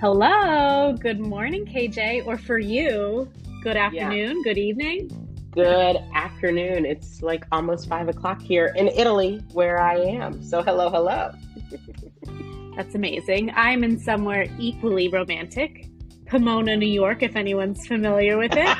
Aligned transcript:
Hello. 0.00 0.96
Good 0.98 1.20
morning, 1.20 1.66
KJ. 1.66 2.26
Or 2.26 2.38
for 2.38 2.58
you, 2.58 3.30
good 3.62 3.76
afternoon, 3.76 4.38
yeah. 4.38 4.42
good 4.42 4.56
evening. 4.56 5.10
Good 5.50 5.98
afternoon. 6.14 6.86
It's 6.86 7.20
like 7.20 7.44
almost 7.52 7.86
five 7.86 8.08
o'clock 8.08 8.40
here 8.40 8.72
in 8.76 8.88
Italy 8.88 9.42
where 9.52 9.78
I 9.78 9.96
am. 9.96 10.42
So, 10.42 10.62
hello, 10.62 10.88
hello. 10.88 11.32
That's 12.76 12.94
amazing. 12.94 13.52
I'm 13.54 13.84
in 13.84 14.00
somewhere 14.00 14.46
equally 14.58 15.08
romantic, 15.08 15.86
Pomona, 16.24 16.78
New 16.78 16.86
York, 16.86 17.22
if 17.22 17.36
anyone's 17.36 17.86
familiar 17.86 18.38
with 18.38 18.52
it. 18.54 18.78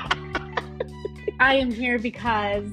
I 1.38 1.56
am 1.56 1.70
here 1.70 1.98
because 1.98 2.64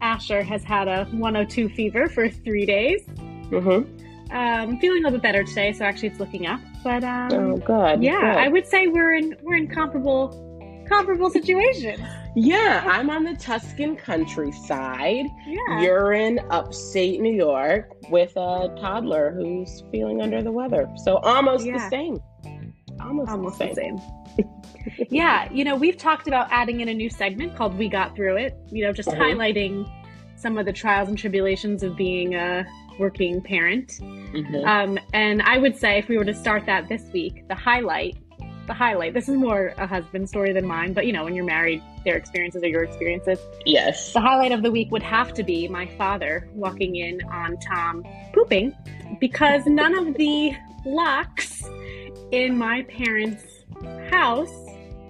Asher 0.00 0.42
has 0.42 0.64
had 0.64 0.88
a 0.88 1.04
102 1.12 1.68
fever 1.68 2.08
for 2.08 2.28
three 2.28 2.66
days. 2.66 3.06
Mm-hmm. 3.06 4.36
Um, 4.36 4.80
feeling 4.80 5.04
a 5.04 5.06
little 5.06 5.20
bit 5.20 5.22
better 5.22 5.44
today, 5.44 5.72
so 5.72 5.84
actually 5.84 6.08
it's 6.08 6.18
looking 6.18 6.48
up. 6.48 6.60
But 6.82 7.04
um, 7.04 7.32
oh, 7.32 7.56
good. 7.58 8.02
Yeah, 8.02 8.34
good. 8.34 8.40
I 8.40 8.48
would 8.48 8.66
say 8.66 8.86
we're 8.86 9.14
in 9.14 9.36
we're 9.42 9.56
in 9.56 9.68
comparable 9.68 10.84
comparable 10.88 11.30
situations. 11.30 12.00
Yeah, 12.36 12.84
I'm 12.86 13.10
on 13.10 13.24
the 13.24 13.34
Tuscan 13.34 13.96
countryside. 13.96 15.26
Yeah. 15.46 15.82
You're 15.82 16.12
in 16.12 16.40
upstate 16.50 17.20
New 17.20 17.34
York 17.34 17.90
with 18.08 18.30
a 18.36 18.74
toddler 18.80 19.32
who's 19.32 19.82
feeling 19.90 20.22
under 20.22 20.42
the 20.42 20.52
weather. 20.52 20.88
So 21.04 21.16
almost 21.18 21.66
yeah. 21.66 21.78
the 21.78 21.90
same. 21.90 22.22
Almost, 23.00 23.30
almost 23.30 23.58
the 23.58 23.74
same. 23.74 23.96
The 23.96 24.44
same. 24.44 25.06
yeah, 25.10 25.50
you 25.52 25.64
know, 25.64 25.74
we've 25.74 25.96
talked 25.96 26.28
about 26.28 26.46
adding 26.50 26.80
in 26.80 26.88
a 26.88 26.94
new 26.94 27.10
segment 27.10 27.56
called 27.56 27.76
We 27.76 27.88
Got 27.88 28.14
Through 28.14 28.36
It, 28.36 28.56
you 28.70 28.84
know, 28.84 28.92
just 28.92 29.08
uh-huh. 29.08 29.20
highlighting 29.20 29.90
some 30.36 30.56
of 30.56 30.66
the 30.66 30.72
trials 30.72 31.08
and 31.08 31.18
tribulations 31.18 31.82
of 31.82 31.96
being 31.96 32.34
a 32.34 32.64
working 33.00 33.40
parent. 33.40 33.98
Mm-hmm. 34.00 34.68
Um, 34.68 34.98
and 35.12 35.42
I 35.42 35.58
would 35.58 35.76
say 35.76 35.98
if 35.98 36.08
we 36.08 36.18
were 36.18 36.24
to 36.26 36.34
start 36.34 36.66
that 36.66 36.88
this 36.88 37.10
week, 37.12 37.48
the 37.48 37.54
highlight, 37.54 38.16
the 38.66 38.74
highlight, 38.74 39.14
this 39.14 39.28
is 39.28 39.36
more 39.36 39.74
a 39.78 39.86
husband 39.86 40.28
story 40.28 40.52
than 40.52 40.66
mine, 40.66 40.92
but 40.92 41.06
you 41.06 41.12
know, 41.12 41.24
when 41.24 41.34
you're 41.34 41.44
married, 41.44 41.82
their 42.04 42.16
experiences 42.16 42.62
are 42.62 42.68
your 42.68 42.84
experiences. 42.84 43.38
Yes. 43.64 44.12
The 44.12 44.20
highlight 44.20 44.52
of 44.52 44.62
the 44.62 44.70
week 44.70 44.90
would 44.92 45.02
have 45.02 45.32
to 45.34 45.42
be 45.42 45.66
my 45.66 45.86
father 45.96 46.48
walking 46.52 46.96
in 46.96 47.20
on 47.24 47.58
Tom 47.58 48.04
pooping 48.32 48.76
because 49.18 49.66
none 49.66 49.98
of 49.98 50.14
the 50.14 50.52
locks 50.84 51.64
in 52.30 52.56
my 52.56 52.82
parents' 52.82 53.64
house 54.10 54.54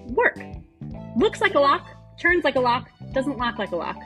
work. 0.06 0.38
Looks 1.16 1.40
like 1.40 1.54
a 1.54 1.60
lock, 1.60 1.88
turns 2.18 2.44
like 2.44 2.54
a 2.54 2.60
lock, 2.60 2.88
doesn't 3.12 3.36
lock 3.36 3.58
like 3.58 3.72
a 3.72 3.76
lock 3.76 3.96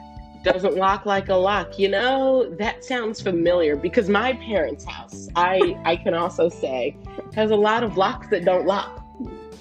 doesn't 0.45 0.75
lock 0.75 1.05
like 1.05 1.27
a 1.27 1.35
lock. 1.35 1.77
You 1.77 1.89
know, 1.89 2.49
that 2.57 2.85
sounds 2.85 3.19
familiar 3.19 3.75
because 3.75 4.07
my 4.07 4.33
parents' 4.33 4.85
house, 4.85 5.27
I 5.35 5.77
I 5.83 5.97
can 5.97 6.13
also 6.13 6.47
say, 6.47 6.95
has 7.33 7.51
a 7.51 7.55
lot 7.55 7.83
of 7.83 7.97
locks 7.97 8.27
that 8.29 8.45
don't 8.45 8.65
lock. 8.65 9.01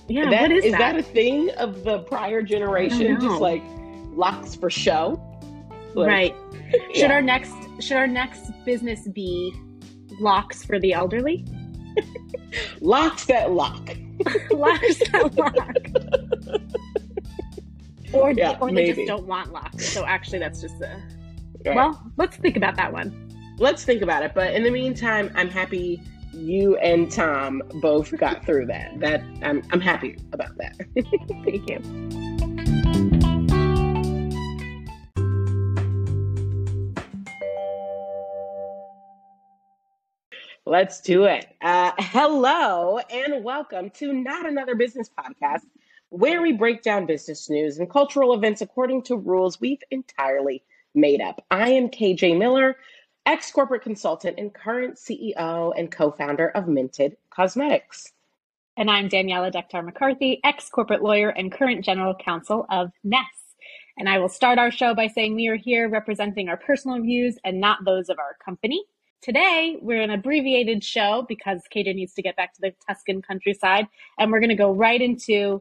Yeah, 0.06 0.28
that, 0.28 0.42
what 0.42 0.52
is, 0.52 0.64
is 0.66 0.72
that? 0.72 0.78
that 0.78 0.96
a 0.96 1.02
thing 1.02 1.50
of 1.52 1.82
the 1.82 2.00
prior 2.00 2.42
generation? 2.42 3.18
Just 3.20 3.41
like 3.41 3.62
locks 4.12 4.54
for 4.54 4.70
show? 4.70 5.20
Like, 5.94 6.06
right. 6.06 6.36
yeah. 6.72 7.00
Should 7.00 7.10
our 7.10 7.22
next 7.22 7.54
should 7.80 7.96
our 7.96 8.06
next 8.06 8.52
business 8.64 9.08
be 9.08 9.52
locks 10.20 10.64
for 10.64 10.78
the 10.78 10.92
elderly? 10.92 11.46
locks 12.80 13.24
that 13.26 13.52
lock. 13.52 13.96
locks 14.50 14.98
that 15.10 15.34
lock. 15.34 16.03
Or 18.14 18.32
yeah, 18.32 18.56
or 18.60 18.68
they 18.68 18.74
maybe. 18.74 19.04
just 19.04 19.08
don't 19.08 19.26
want 19.26 19.52
locks. 19.52 19.88
So 19.88 20.04
actually, 20.06 20.38
that's 20.38 20.60
just 20.60 20.80
a. 20.80 21.02
Right. 21.64 21.76
Well, 21.76 22.12
let's 22.16 22.36
think 22.36 22.56
about 22.56 22.76
that 22.76 22.92
one. 22.92 23.30
Let's 23.58 23.84
think 23.84 24.02
about 24.02 24.22
it. 24.22 24.32
But 24.34 24.54
in 24.54 24.62
the 24.62 24.70
meantime, 24.70 25.30
I'm 25.34 25.48
happy 25.48 26.02
you 26.32 26.76
and 26.78 27.10
Tom 27.10 27.62
both 27.80 28.16
got 28.18 28.44
through 28.44 28.66
that. 28.66 28.98
That 29.00 29.22
I'm 29.42 29.62
I'm 29.70 29.80
happy 29.80 30.16
about 30.32 30.56
that. 30.58 30.76
Thank 31.44 31.70
you. 31.70 32.24
Let's 40.66 41.00
do 41.03 41.24
it. 41.24 41.47
Uh, 41.60 41.92
hello 41.98 42.98
and 43.10 43.44
welcome 43.44 43.91
to 43.91 44.14
Not 44.14 44.47
Another 44.47 44.74
Business 44.74 45.10
Podcast 45.10 45.60
where 46.14 46.41
we 46.41 46.52
break 46.52 46.80
down 46.80 47.06
business 47.06 47.50
news 47.50 47.78
and 47.78 47.91
cultural 47.91 48.34
events 48.34 48.60
according 48.60 49.02
to 49.02 49.16
rules 49.16 49.60
we've 49.60 49.82
entirely 49.91 50.62
made 50.94 51.20
up. 51.20 51.44
I 51.50 51.70
am 51.70 51.88
KJ 51.88 52.38
Miller, 52.38 52.76
ex 53.26 53.50
corporate 53.50 53.82
consultant 53.82 54.38
and 54.38 54.54
current 54.54 54.94
CEO 54.94 55.72
and 55.76 55.91
co 55.91 56.12
founder 56.12 56.50
of 56.50 56.69
Minted 56.69 57.16
Cosmetics. 57.30 58.12
And 58.76 58.88
I'm 58.88 59.08
Daniela 59.08 59.53
Dektar 59.53 59.84
McCarthy, 59.84 60.41
ex 60.44 60.69
corporate 60.69 61.03
lawyer 61.03 61.30
and 61.30 61.50
current 61.50 61.84
general 61.84 62.14
counsel 62.14 62.64
of 62.70 62.92
Ness. 63.03 63.56
And 63.98 64.08
I 64.08 64.19
will 64.19 64.28
start 64.28 64.60
our 64.60 64.70
show 64.70 64.94
by 64.94 65.08
saying 65.08 65.34
we 65.34 65.48
are 65.48 65.56
here 65.56 65.88
representing 65.88 66.48
our 66.48 66.56
personal 66.56 67.03
views 67.03 67.38
and 67.44 67.60
not 67.60 67.84
those 67.84 68.08
of 68.08 68.20
our 68.20 68.36
company. 68.44 68.84
Today, 69.20 69.78
we're 69.80 70.03
an 70.03 70.10
abbreviated 70.10 70.84
show 70.84 71.24
because 71.28 71.62
KJ 71.74 71.92
needs 71.97 72.14
to 72.14 72.22
get 72.22 72.36
back 72.36 72.54
to 72.54 72.60
the 72.60 72.72
Tuscan 72.86 73.20
countryside, 73.20 73.88
and 74.16 74.30
we're 74.30 74.38
going 74.38 74.50
to 74.50 74.54
go 74.54 74.70
right 74.70 75.03
into 75.03 75.60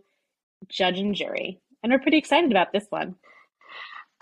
judge 0.70 1.00
and 1.00 1.16
jury. 1.16 1.60
And 1.82 1.92
we're 1.92 2.00
pretty 2.00 2.18
excited 2.18 2.52
about 2.52 2.72
this 2.72 2.86
one. 2.90 3.16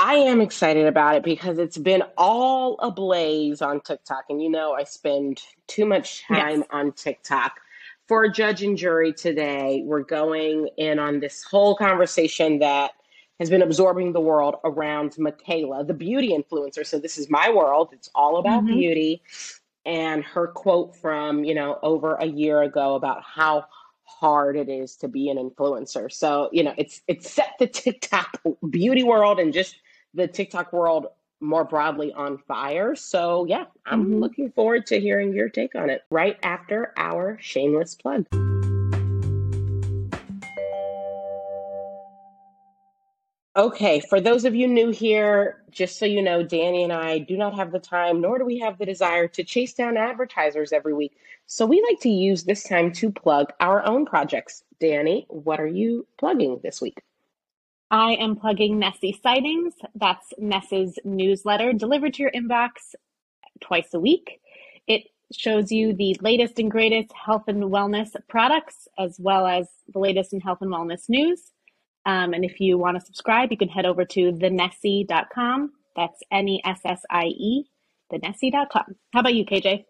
I 0.01 0.15
am 0.15 0.41
excited 0.41 0.87
about 0.87 1.17
it 1.17 1.23
because 1.23 1.59
it's 1.59 1.77
been 1.77 2.01
all 2.17 2.75
ablaze 2.79 3.61
on 3.61 3.81
TikTok. 3.81 4.25
And 4.29 4.41
you 4.41 4.49
know, 4.49 4.73
I 4.73 4.83
spend 4.83 5.43
too 5.67 5.85
much 5.85 6.23
time 6.27 6.59
yes. 6.59 6.67
on 6.71 6.91
TikTok. 6.93 7.59
For 8.07 8.27
judge 8.27 8.63
and 8.63 8.75
jury 8.75 9.13
today, 9.13 9.83
we're 9.85 10.01
going 10.01 10.69
in 10.75 10.97
on 10.97 11.19
this 11.19 11.43
whole 11.43 11.75
conversation 11.75 12.57
that 12.59 12.91
has 13.39 13.51
been 13.51 13.61
absorbing 13.61 14.11
the 14.11 14.19
world 14.19 14.55
around 14.63 15.11
Mikayla, 15.11 15.85
the 15.85 15.93
beauty 15.93 16.29
influencer. 16.29 16.85
So, 16.85 16.97
this 16.97 17.19
is 17.19 17.29
my 17.29 17.51
world. 17.51 17.89
It's 17.93 18.09
all 18.15 18.37
about 18.37 18.63
mm-hmm. 18.63 18.73
beauty. 18.73 19.21
And 19.85 20.23
her 20.23 20.47
quote 20.47 20.95
from, 20.95 21.43
you 21.43 21.53
know, 21.53 21.77
over 21.83 22.15
a 22.15 22.25
year 22.25 22.63
ago 22.63 22.95
about 22.95 23.23
how 23.23 23.65
hard 24.19 24.55
it 24.55 24.69
is 24.69 24.95
to 24.97 25.07
be 25.07 25.29
an 25.29 25.37
influencer. 25.37 26.11
So, 26.11 26.49
you 26.51 26.63
know, 26.63 26.73
it's 26.77 27.01
it's 27.07 27.29
set 27.29 27.55
the 27.59 27.67
TikTok 27.67 28.41
beauty 28.69 29.03
world 29.03 29.39
and 29.39 29.53
just 29.53 29.75
the 30.13 30.27
TikTok 30.27 30.73
world 30.73 31.07
more 31.39 31.63
broadly 31.63 32.13
on 32.13 32.37
fire. 32.37 32.95
So, 32.95 33.45
yeah, 33.45 33.65
I'm 33.85 34.03
mm-hmm. 34.03 34.19
looking 34.19 34.51
forward 34.51 34.85
to 34.87 34.99
hearing 34.99 35.33
your 35.33 35.49
take 35.49 35.75
on 35.75 35.89
it 35.89 36.03
right 36.09 36.37
after 36.43 36.93
our 36.97 37.37
shameless 37.41 37.95
plug. 37.95 38.27
Okay, 43.57 43.99
for 43.99 44.21
those 44.21 44.45
of 44.45 44.55
you 44.55 44.65
new 44.65 44.91
here, 44.91 45.61
just 45.69 45.99
so 45.99 46.05
you 46.05 46.21
know, 46.21 46.41
Danny 46.41 46.83
and 46.83 46.93
I 46.93 47.17
do 47.17 47.35
not 47.35 47.53
have 47.53 47.73
the 47.73 47.79
time, 47.79 48.21
nor 48.21 48.37
do 48.37 48.45
we 48.45 48.59
have 48.59 48.77
the 48.77 48.85
desire 48.85 49.27
to 49.27 49.43
chase 49.43 49.73
down 49.73 49.97
advertisers 49.97 50.71
every 50.71 50.93
week. 50.93 51.17
So 51.47 51.65
we 51.65 51.85
like 51.89 51.99
to 52.01 52.09
use 52.09 52.45
this 52.45 52.63
time 52.63 52.93
to 52.93 53.11
plug 53.11 53.51
our 53.59 53.85
own 53.85 54.05
projects. 54.05 54.63
Danny, 54.79 55.25
what 55.27 55.59
are 55.59 55.67
you 55.67 56.07
plugging 56.17 56.61
this 56.63 56.79
week? 56.79 57.01
I 57.89 58.13
am 58.13 58.37
plugging 58.37 58.79
Nessie 58.79 59.19
Sightings. 59.21 59.73
That's 59.95 60.31
Ness's 60.37 60.97
newsletter 61.03 61.73
delivered 61.73 62.13
to 62.13 62.23
your 62.23 62.31
inbox 62.31 62.95
twice 63.59 63.93
a 63.93 63.99
week. 63.99 64.39
It 64.87 65.03
shows 65.33 65.73
you 65.73 65.93
the 65.93 66.15
latest 66.21 66.57
and 66.57 66.71
greatest 66.71 67.11
health 67.11 67.49
and 67.49 67.63
wellness 67.63 68.15
products, 68.29 68.87
as 68.97 69.17
well 69.19 69.45
as 69.45 69.67
the 69.91 69.99
latest 69.99 70.31
in 70.31 70.39
health 70.39 70.59
and 70.61 70.71
wellness 70.71 71.09
news. 71.09 71.51
Um, 72.05 72.33
and 72.33 72.43
if 72.43 72.59
you 72.59 72.77
want 72.77 72.99
to 72.99 73.05
subscribe, 73.05 73.51
you 73.51 73.57
can 73.57 73.69
head 73.69 73.85
over 73.85 74.05
to 74.05 74.31
thenessie.com. 74.31 75.71
That's 75.95 76.21
N 76.31 76.47
E 76.47 76.61
S 76.65 76.79
S 76.85 77.01
I 77.09 77.25
E, 77.25 77.69
thenessie.com. 78.11 78.95
How 79.13 79.19
about 79.19 79.35
you, 79.35 79.45
KJ? 79.45 79.85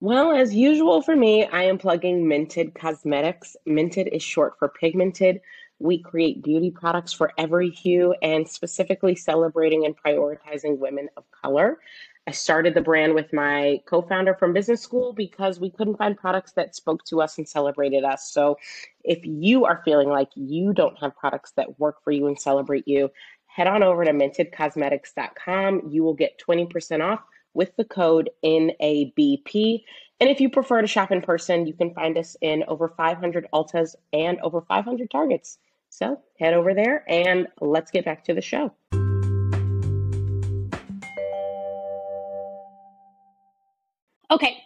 Well, 0.00 0.32
as 0.32 0.54
usual 0.54 1.00
for 1.00 1.16
me, 1.16 1.46
I 1.46 1.62
am 1.64 1.78
plugging 1.78 2.28
Minted 2.28 2.74
Cosmetics. 2.74 3.56
Minted 3.64 4.08
is 4.12 4.22
short 4.22 4.58
for 4.58 4.68
pigmented. 4.68 5.40
We 5.78 6.02
create 6.02 6.42
beauty 6.42 6.70
products 6.70 7.12
for 7.12 7.32
every 7.38 7.70
hue 7.70 8.14
and 8.22 8.46
specifically 8.46 9.14
celebrating 9.14 9.86
and 9.86 9.94
prioritizing 9.96 10.78
women 10.78 11.08
of 11.16 11.24
color. 11.30 11.78
I 12.28 12.32
started 12.32 12.74
the 12.74 12.80
brand 12.80 13.14
with 13.14 13.32
my 13.32 13.80
co 13.86 14.02
founder 14.02 14.34
from 14.34 14.52
business 14.52 14.82
school 14.82 15.12
because 15.12 15.60
we 15.60 15.70
couldn't 15.70 15.96
find 15.96 16.16
products 16.16 16.52
that 16.52 16.74
spoke 16.74 17.04
to 17.04 17.22
us 17.22 17.38
and 17.38 17.48
celebrated 17.48 18.02
us. 18.02 18.28
So, 18.30 18.58
if 19.04 19.20
you 19.24 19.64
are 19.64 19.82
feeling 19.84 20.08
like 20.08 20.30
you 20.34 20.72
don't 20.72 20.98
have 20.98 21.16
products 21.16 21.52
that 21.52 21.78
work 21.78 22.02
for 22.02 22.10
you 22.10 22.26
and 22.26 22.38
celebrate 22.38 22.88
you, 22.88 23.10
head 23.46 23.68
on 23.68 23.84
over 23.84 24.04
to 24.04 24.10
mintedcosmetics.com. 24.12 25.82
You 25.88 26.02
will 26.02 26.14
get 26.14 26.40
20% 26.46 27.00
off 27.00 27.20
with 27.54 27.74
the 27.76 27.84
code 27.84 28.30
NABP. 28.44 29.84
And 30.18 30.28
if 30.28 30.40
you 30.40 30.50
prefer 30.50 30.80
to 30.80 30.88
shop 30.88 31.12
in 31.12 31.22
person, 31.22 31.66
you 31.66 31.74
can 31.74 31.94
find 31.94 32.18
us 32.18 32.36
in 32.40 32.64
over 32.66 32.88
500 32.88 33.46
Ultas 33.52 33.94
and 34.12 34.40
over 34.40 34.62
500 34.62 35.10
Targets. 35.12 35.58
So, 35.90 36.20
head 36.40 36.54
over 36.54 36.74
there 36.74 37.04
and 37.08 37.46
let's 37.60 37.92
get 37.92 38.04
back 38.04 38.24
to 38.24 38.34
the 38.34 38.42
show. 38.42 38.74
Okay, 44.30 44.56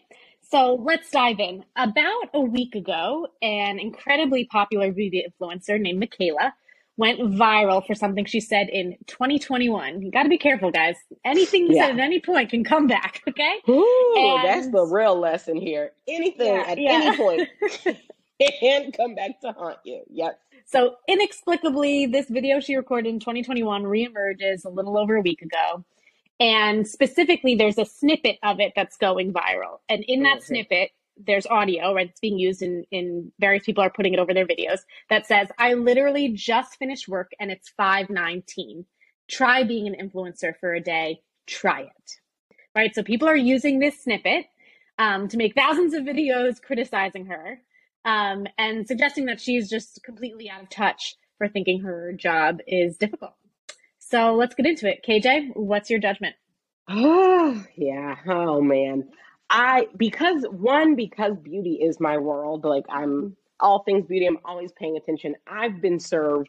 So 0.43 0.75
let's 0.83 1.11
dive 1.11 1.39
in. 1.39 1.65
About 1.77 2.31
a 2.35 2.41
week 2.41 2.75
ago, 2.75 3.29
an 3.43 3.79
incredibly 3.79 4.47
popular 4.47 4.91
beauty 4.93 5.25
influencer 5.25 5.81
named 5.81 6.03
Mikayla 6.03 6.53
went 6.97 7.21
viral 7.21 7.87
for 7.87 7.95
something 7.95 8.25
she 8.25 8.41
said 8.41 8.69
in 8.69 8.97
2021. 9.07 10.03
You 10.03 10.11
got 10.11 10.25
to 10.25 10.29
be 10.29 10.39
careful, 10.39 10.71
guys. 10.71 10.97
Anything 11.25 11.67
you 11.69 11.77
Yeah. 11.77 11.87
said 11.87 11.95
at 11.95 12.01
any 12.01 12.21
point 12.21 12.51
can 12.51 12.65
come 12.65 12.87
back, 12.89 13.23
okay? 13.29 13.55
Ooh, 13.69 14.15
And- 14.17 14.45
that's 14.49 14.69
the 14.71 14.85
real 14.85 15.19
lesson 15.19 15.57
here. 15.57 15.93
Anything 16.09 16.55
Yeah, 16.55 16.65
at 16.67 16.79
yeah. 16.79 16.91
any 16.93 17.17
point 17.17 17.49
can 18.61 18.93
come 18.93 19.15
back 19.15 19.41
to 19.43 19.53
haunt 19.53 19.79
you. 19.85 20.03
Yep. 20.11 20.39
So 20.67 20.97
inexplicably, 21.09 22.07
this 22.07 22.29
video 22.29 22.61
she 22.61 22.77
recorded 22.77 23.09
in 23.11 23.21
2021 23.21 23.85
reemerges 23.85 24.65
a 24.65 24.69
little 24.69 24.99
over 24.99 25.17
a 25.17 25.21
week 25.21 25.43
ago. 25.43 25.85
And 26.41 26.89
specifically, 26.89 27.55
there's 27.55 27.79
a 27.79 27.85
snippet 27.85 28.39
of 28.43 28.61
it 28.61 28.73
that's 28.75 28.97
going 28.97 29.33
viral. 29.33 29.81
And 29.91 30.03
in 30.09 30.23
that 30.23 30.43
snippet, 30.43 30.91
there's 31.27 31.47
audio, 31.47 31.95
right? 31.95 32.09
It's 32.09 32.21
being 32.21 32.39
used 32.39 32.63
in, 32.63 32.85
in 32.91 33.31
various 33.39 33.65
people 33.65 33.85
are 33.85 33.91
putting 33.91 34.15
it 34.15 34.19
over 34.19 34.33
their 34.33 34.47
videos 34.47 34.81
that 35.11 35.27
says, 35.27 35.49
I 35.59 35.75
literally 35.75 36.31
just 36.31 36.79
finished 36.79 37.09
work 37.09 37.33
and 37.39 37.51
it's 37.51 37.69
519. 37.77 38.87
Try 39.31 39.65
being 39.65 39.87
an 39.87 39.95
influencer 39.95 40.55
for 40.59 40.73
a 40.75 40.81
day. 40.81 41.21
Try 41.47 41.83
it. 41.83 42.11
Right? 42.75 42.95
So 42.95 43.03
people 43.03 43.29
are 43.29 43.37
using 43.37 43.79
this 43.79 44.03
snippet 44.03 44.47
um, 44.99 45.29
to 45.29 45.37
make 45.37 45.55
thousands 45.55 45.93
of 45.93 46.05
videos 46.05 46.61
criticizing 46.63 47.27
her 47.27 47.61
um, 48.07 48.47
and 48.57 48.87
suggesting 48.87 49.27
that 49.27 49.41
she's 49.41 49.69
just 49.69 50.03
completely 50.05 50.49
out 50.49 50.63
of 50.63 50.71
touch 50.71 51.17
for 51.37 51.49
thinking 51.49 51.81
her 51.81 52.13
job 52.13 52.61
is 52.67 52.97
difficult. 52.97 53.35
So 54.11 54.35
let's 54.35 54.55
get 54.55 54.67
into 54.67 54.89
it. 54.89 55.05
KJ, 55.07 55.55
what's 55.55 55.89
your 55.91 56.01
judgment? 56.01 56.35
Oh, 56.89 57.65
yeah. 57.77 58.17
Oh, 58.27 58.61
man. 58.61 59.09
I, 59.49 59.87
because 59.97 60.45
one, 60.51 60.97
because 60.97 61.37
beauty 61.37 61.75
is 61.75 62.01
my 62.01 62.19
world, 62.19 62.65
like 62.65 62.85
I'm 62.89 63.37
all 63.61 63.83
things 63.83 64.07
beauty, 64.07 64.27
I'm 64.27 64.39
always 64.45 64.73
paying 64.73 64.97
attention. 64.97 65.37
I've 65.47 65.81
been 65.81 65.99
served 66.01 66.49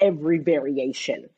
every 0.00 0.38
variation 0.38 1.28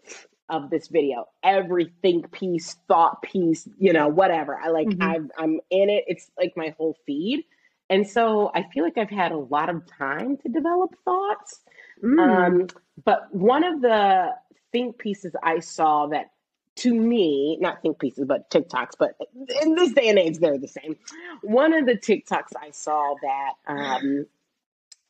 of 0.49 0.71
this 0.71 0.89
video, 0.89 1.27
every 1.43 1.93
think 2.03 2.31
piece, 2.33 2.77
thought 2.89 3.23
piece, 3.23 3.69
you 3.79 3.93
know, 3.93 4.09
whatever. 4.09 4.57
I 4.59 4.69
like, 4.69 4.89
Mhm. 4.89 5.03
I've, 5.03 5.31
I'm 5.39 5.61
in 5.71 5.91
it. 5.91 6.05
It's 6.07 6.31
like 6.39 6.53
my 6.57 6.75
whole 6.77 6.97
feed. 7.07 7.45
And 7.91 8.09
so 8.09 8.50
I 8.55 8.65
feel 8.73 8.85
like 8.85 8.97
I've 8.99 9.11
had 9.11 9.33
a 9.33 9.37
lot 9.39 9.69
of 9.69 9.87
time 9.87 10.37
to 10.39 10.49
develop 10.49 10.95
thoughts. 11.05 11.61
Mm. 12.03 12.19
Um, 12.19 12.67
but 13.05 13.35
one 13.35 13.65
of 13.65 13.81
the 13.83 14.31
think 14.75 14.99
pieces 14.99 15.32
I 15.43 15.61
saw 15.61 16.09
that 16.09 16.32
to 16.79 16.93
me, 16.93 17.56
not 17.61 17.81
think 17.81 18.00
pieces, 18.00 18.26
but 18.26 18.50
TikToks, 18.50 18.94
but 18.99 19.17
in 19.62 19.76
this 19.76 19.93
day 19.93 20.09
and 20.09 20.19
age, 20.19 20.38
they're 20.41 20.59
the 20.59 20.69
same. 20.69 20.97
One 21.43 21.73
of 21.73 21.87
the 21.87 21.97
TikToks 21.97 22.55
I 22.61 22.73
saw 22.73 23.15
that 23.23 23.53
um, 23.69 24.26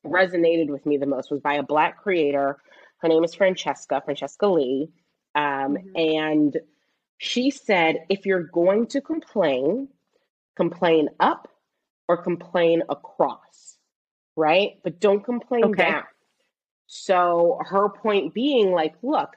resonated 0.06 0.68
with 0.68 0.84
me 0.84 0.98
the 0.98 1.06
most 1.06 1.30
was 1.30 1.40
by 1.40 1.54
a 1.54 1.62
Black 1.62 2.02
creator. 2.02 2.58
Her 2.98 3.08
name 3.08 3.24
is 3.24 3.34
Francesca, 3.34 4.02
Francesca 4.04 4.46
Lee. 4.46 4.90
Um, 5.34 5.78
Mhm. 5.78 5.96
And 5.96 6.60
she 7.18 7.50
said, 7.50 8.04
if 8.10 8.26
you're 8.26 8.42
going 8.44 8.86
to 8.88 9.00
complain, 9.00 9.88
complain 10.56 11.08
up 11.20 11.48
or 12.08 12.18
complain 12.22 12.82
across, 12.90 13.78
right? 14.36 14.78
But 14.84 15.00
don't 15.00 15.24
complain 15.24 15.70
Okay. 15.70 15.84
down. 15.84 16.04
So 16.86 17.58
her 17.62 17.88
point 17.88 18.34
being 18.34 18.72
like, 18.72 18.94
look, 19.02 19.30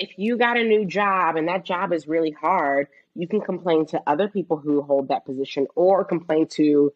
if 0.00 0.18
you 0.18 0.38
got 0.38 0.56
a 0.56 0.64
new 0.64 0.86
job 0.86 1.36
and 1.36 1.46
that 1.48 1.64
job 1.64 1.92
is 1.92 2.08
really 2.08 2.30
hard, 2.30 2.88
you 3.14 3.28
can 3.28 3.40
complain 3.40 3.86
to 3.86 4.02
other 4.06 4.28
people 4.28 4.56
who 4.56 4.82
hold 4.82 5.08
that 5.08 5.26
position 5.26 5.66
or 5.76 6.04
complain 6.04 6.46
to 6.48 6.92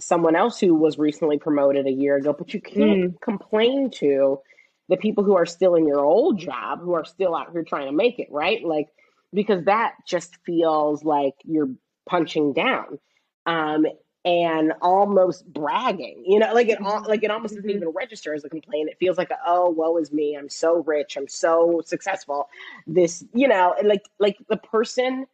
someone 0.00 0.36
else 0.36 0.58
who 0.58 0.74
was 0.74 0.98
recently 0.98 1.38
promoted 1.38 1.86
a 1.86 1.90
year 1.90 2.16
ago, 2.16 2.34
but 2.36 2.52
you 2.52 2.60
can't 2.60 3.20
complain 3.20 3.90
to 3.90 4.40
the 4.88 4.96
people 4.96 5.22
who 5.24 5.36
are 5.36 5.46
still 5.46 5.74
in 5.74 5.86
your 5.86 6.04
old 6.04 6.38
job 6.38 6.80
who 6.80 6.94
are 6.94 7.04
still 7.04 7.34
out 7.34 7.52
here 7.52 7.62
trying 7.62 7.86
to 7.86 7.92
make 7.92 8.18
it, 8.18 8.28
right? 8.30 8.64
Like 8.64 8.88
because 9.32 9.64
that 9.64 9.94
just 10.06 10.36
feels 10.46 11.04
like 11.04 11.34
you're 11.44 11.70
punching 12.08 12.54
down. 12.54 12.98
Um 13.46 13.86
and 14.28 14.74
almost 14.82 15.50
bragging, 15.50 16.22
you 16.26 16.38
know, 16.38 16.52
like 16.52 16.68
it 16.68 16.78
like 16.82 17.22
it 17.22 17.30
almost 17.30 17.54
doesn't 17.54 17.70
Mhm. 17.70 17.76
even 17.76 17.88
register 17.88 18.34
as 18.34 18.44
a 18.44 18.50
complaint. 18.50 18.90
It 18.90 18.98
feels 19.00 19.16
like 19.16 19.30
a, 19.30 19.38
oh, 19.46 19.70
woe 19.70 19.96
is 19.96 20.12
me. 20.12 20.36
I'm 20.36 20.50
so 20.50 20.82
rich. 20.82 21.16
I'm 21.16 21.28
so 21.28 21.80
successful. 21.86 22.50
This, 22.86 23.24
you 23.32 23.48
know, 23.48 23.74
like 23.82 24.02
like 24.18 24.36
the 24.50 24.58
person 24.58 25.26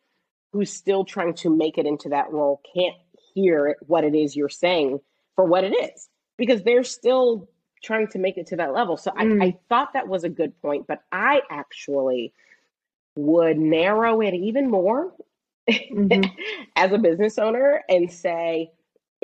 who's 0.52 0.72
still 0.72 1.04
trying 1.04 1.34
to 1.34 1.50
make 1.50 1.76
it 1.76 1.86
into 1.86 2.10
that 2.10 2.30
role 2.30 2.62
can't 2.72 2.94
hear 3.34 3.76
what 3.88 4.04
it 4.04 4.14
is 4.14 4.36
you're 4.36 4.48
saying 4.48 5.00
for 5.34 5.44
what 5.44 5.64
it 5.64 5.72
is 5.72 6.08
because 6.36 6.62
they're 6.62 6.84
still 6.84 7.48
trying 7.82 8.06
to 8.06 8.20
make 8.20 8.38
it 8.38 8.46
to 8.46 8.56
that 8.56 8.72
level. 8.72 8.96
So 8.96 9.10
Mm. 9.10 9.42
I, 9.42 9.46
I 9.46 9.58
thought 9.68 9.94
that 9.94 10.06
was 10.06 10.22
a 10.22 10.28
good 10.28 10.56
point, 10.62 10.86
but 10.86 11.02
I 11.10 11.42
actually 11.50 12.32
would 13.16 13.58
narrow 13.58 14.20
it 14.20 14.34
even 14.34 14.70
more 14.70 15.12
Mhm. 15.68 16.30
as 16.76 16.92
a 16.92 16.98
business 16.98 17.38
owner 17.38 17.82
and 17.88 18.12
say, 18.12 18.70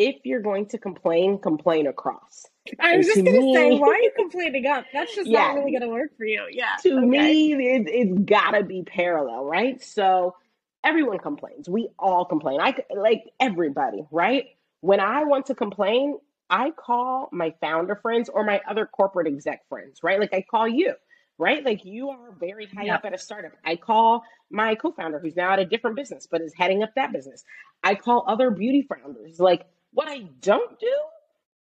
if 0.00 0.16
you're 0.24 0.40
going 0.40 0.66
to 0.66 0.78
complain, 0.78 1.38
complain 1.38 1.86
across. 1.86 2.46
I 2.80 2.96
was 2.96 3.06
And 3.08 3.16
just 3.16 3.26
to 3.26 3.32
gonna 3.40 3.54
say, 3.54 3.78
why 3.78 3.88
are 3.88 3.98
you 3.98 4.12
complaining 4.16 4.66
up? 4.66 4.84
That's 4.92 5.14
just 5.14 5.28
Yeah. 5.28 5.40
not 5.48 5.54
really 5.56 5.72
gonna 5.72 5.88
work 5.90 6.16
for 6.16 6.24
you. 6.24 6.46
Yeah. 6.50 6.76
to 6.82 6.96
okay. 6.96 7.06
me 7.06 7.52
it, 7.52 7.88
it's 7.88 8.18
gotta 8.24 8.62
be 8.64 8.82
parallel 8.82 9.44
right 9.44 9.82
so 9.82 10.34
everyone 10.82 11.18
complains 11.18 11.68
we 11.68 11.88
all 11.98 12.24
complain 12.24 12.58
i 12.60 12.74
like 12.96 13.24
everybody 13.38 14.02
right 14.10 14.46
when 14.80 14.98
i 15.00 15.24
want 15.24 15.46
to 15.46 15.54
complain 15.54 16.16
i 16.48 16.70
call 16.70 17.28
my 17.32 17.52
founder 17.60 17.96
friends 17.96 18.30
or 18.30 18.44
my 18.44 18.60
other 18.68 18.86
corporate 18.86 19.26
exec 19.26 19.60
friends 19.68 20.00
right 20.02 20.18
like 20.18 20.32
i 20.32 20.42
call 20.50 20.66
you 20.66 20.94
right 21.36 21.64
like 21.66 21.84
you 21.84 22.08
are 22.08 22.32
very 22.40 22.66
high 22.66 22.88
up 22.88 23.04
at 23.04 23.12
a 23.14 23.18
startup 23.18 23.52
i 23.64 23.76
call 23.76 24.22
my 24.50 24.74
co-founder 24.74 25.18
who's 25.18 25.36
now 25.36 25.52
at 25.52 25.58
a 25.58 25.66
different 25.66 25.96
business 25.96 26.26
but 26.30 26.40
is 26.40 26.54
heading 26.56 26.82
up 26.82 26.90
that 26.96 27.12
business 27.12 27.44
i 27.84 27.94
call 27.94 28.24
other 28.26 28.50
beauty 28.50 28.86
founders 28.88 29.38
like 29.38 29.66
what 29.92 30.08
i 30.08 30.20
don't 30.40 30.78
do 30.78 30.94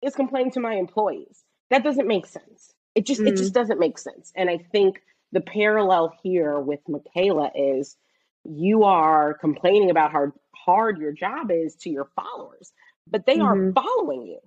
is 0.02 0.14
complain 0.14 0.50
to 0.50 0.60
my 0.60 0.74
employees 0.74 1.44
that 1.70 1.84
doesn't 1.84 2.06
make 2.06 2.26
sense 2.26 2.74
it 2.94 3.06
just 3.06 3.22
it 3.26 3.34
Mm. 3.34 3.38
just 3.38 3.54
doesn't 3.54 3.78
make 3.80 3.98
sense 3.98 4.32
and 4.36 4.50
i 4.50 4.58
think 4.72 5.00
the 5.32 5.40
parallel 5.40 6.12
here 6.22 6.60
with 6.60 6.80
Mikayla 6.88 7.50
is 7.54 7.96
you 8.44 8.84
are 8.84 9.34
complaining 9.34 9.90
about 9.90 10.12
how 10.12 10.32
hard 10.54 10.98
your 10.98 11.12
job 11.12 11.50
is 11.50 11.74
to 11.76 11.90
your 11.90 12.10
followers, 12.14 12.72
but 13.10 13.24
they 13.26 13.41
are 13.41 13.56
Mhm. 13.56 13.74
following 13.74 14.26
you. 14.26 14.38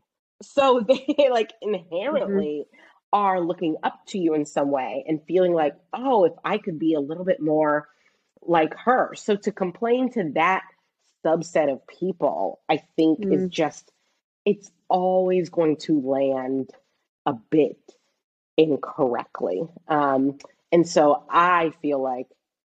So 0.43 0.81
they 0.87 1.29
like 1.31 1.53
inherently 1.61 2.65
are 3.11 3.39
looking 3.41 3.77
up 3.83 3.99
to 4.09 4.19
you 4.19 4.33
in 4.35 4.45
some 4.45 4.69
way 4.69 5.03
and 5.07 5.21
feeling 5.27 5.53
like, 5.53 5.73
oh, 5.93 6.25
if 6.25 6.33
I 6.43 6.57
could 6.59 6.77
be 6.77 6.93
a 6.93 6.99
little 6.99 7.25
bit 7.25 7.41
more 7.41 7.87
like 8.41 8.75
her. 8.85 9.15
So 9.15 9.35
to 9.37 9.51
complain 9.51 10.11
to 10.11 10.31
that 10.35 10.63
subset 11.25 11.71
of 11.71 11.85
people, 11.87 12.61
I 12.69 12.77
think 12.95 13.19
is 13.31 13.43
Mm. 13.43 13.49
just, 13.49 13.91
it's 14.45 14.71
always 14.89 15.49
going 15.49 15.77
to 15.77 15.99
land 16.01 16.71
a 17.25 17.33
bit 17.33 17.79
incorrectly. 18.57 19.63
Um, 19.87 20.37
and 20.71 20.87
so 20.87 21.23
I 21.29 21.71
feel 21.81 22.01
like 22.01 22.27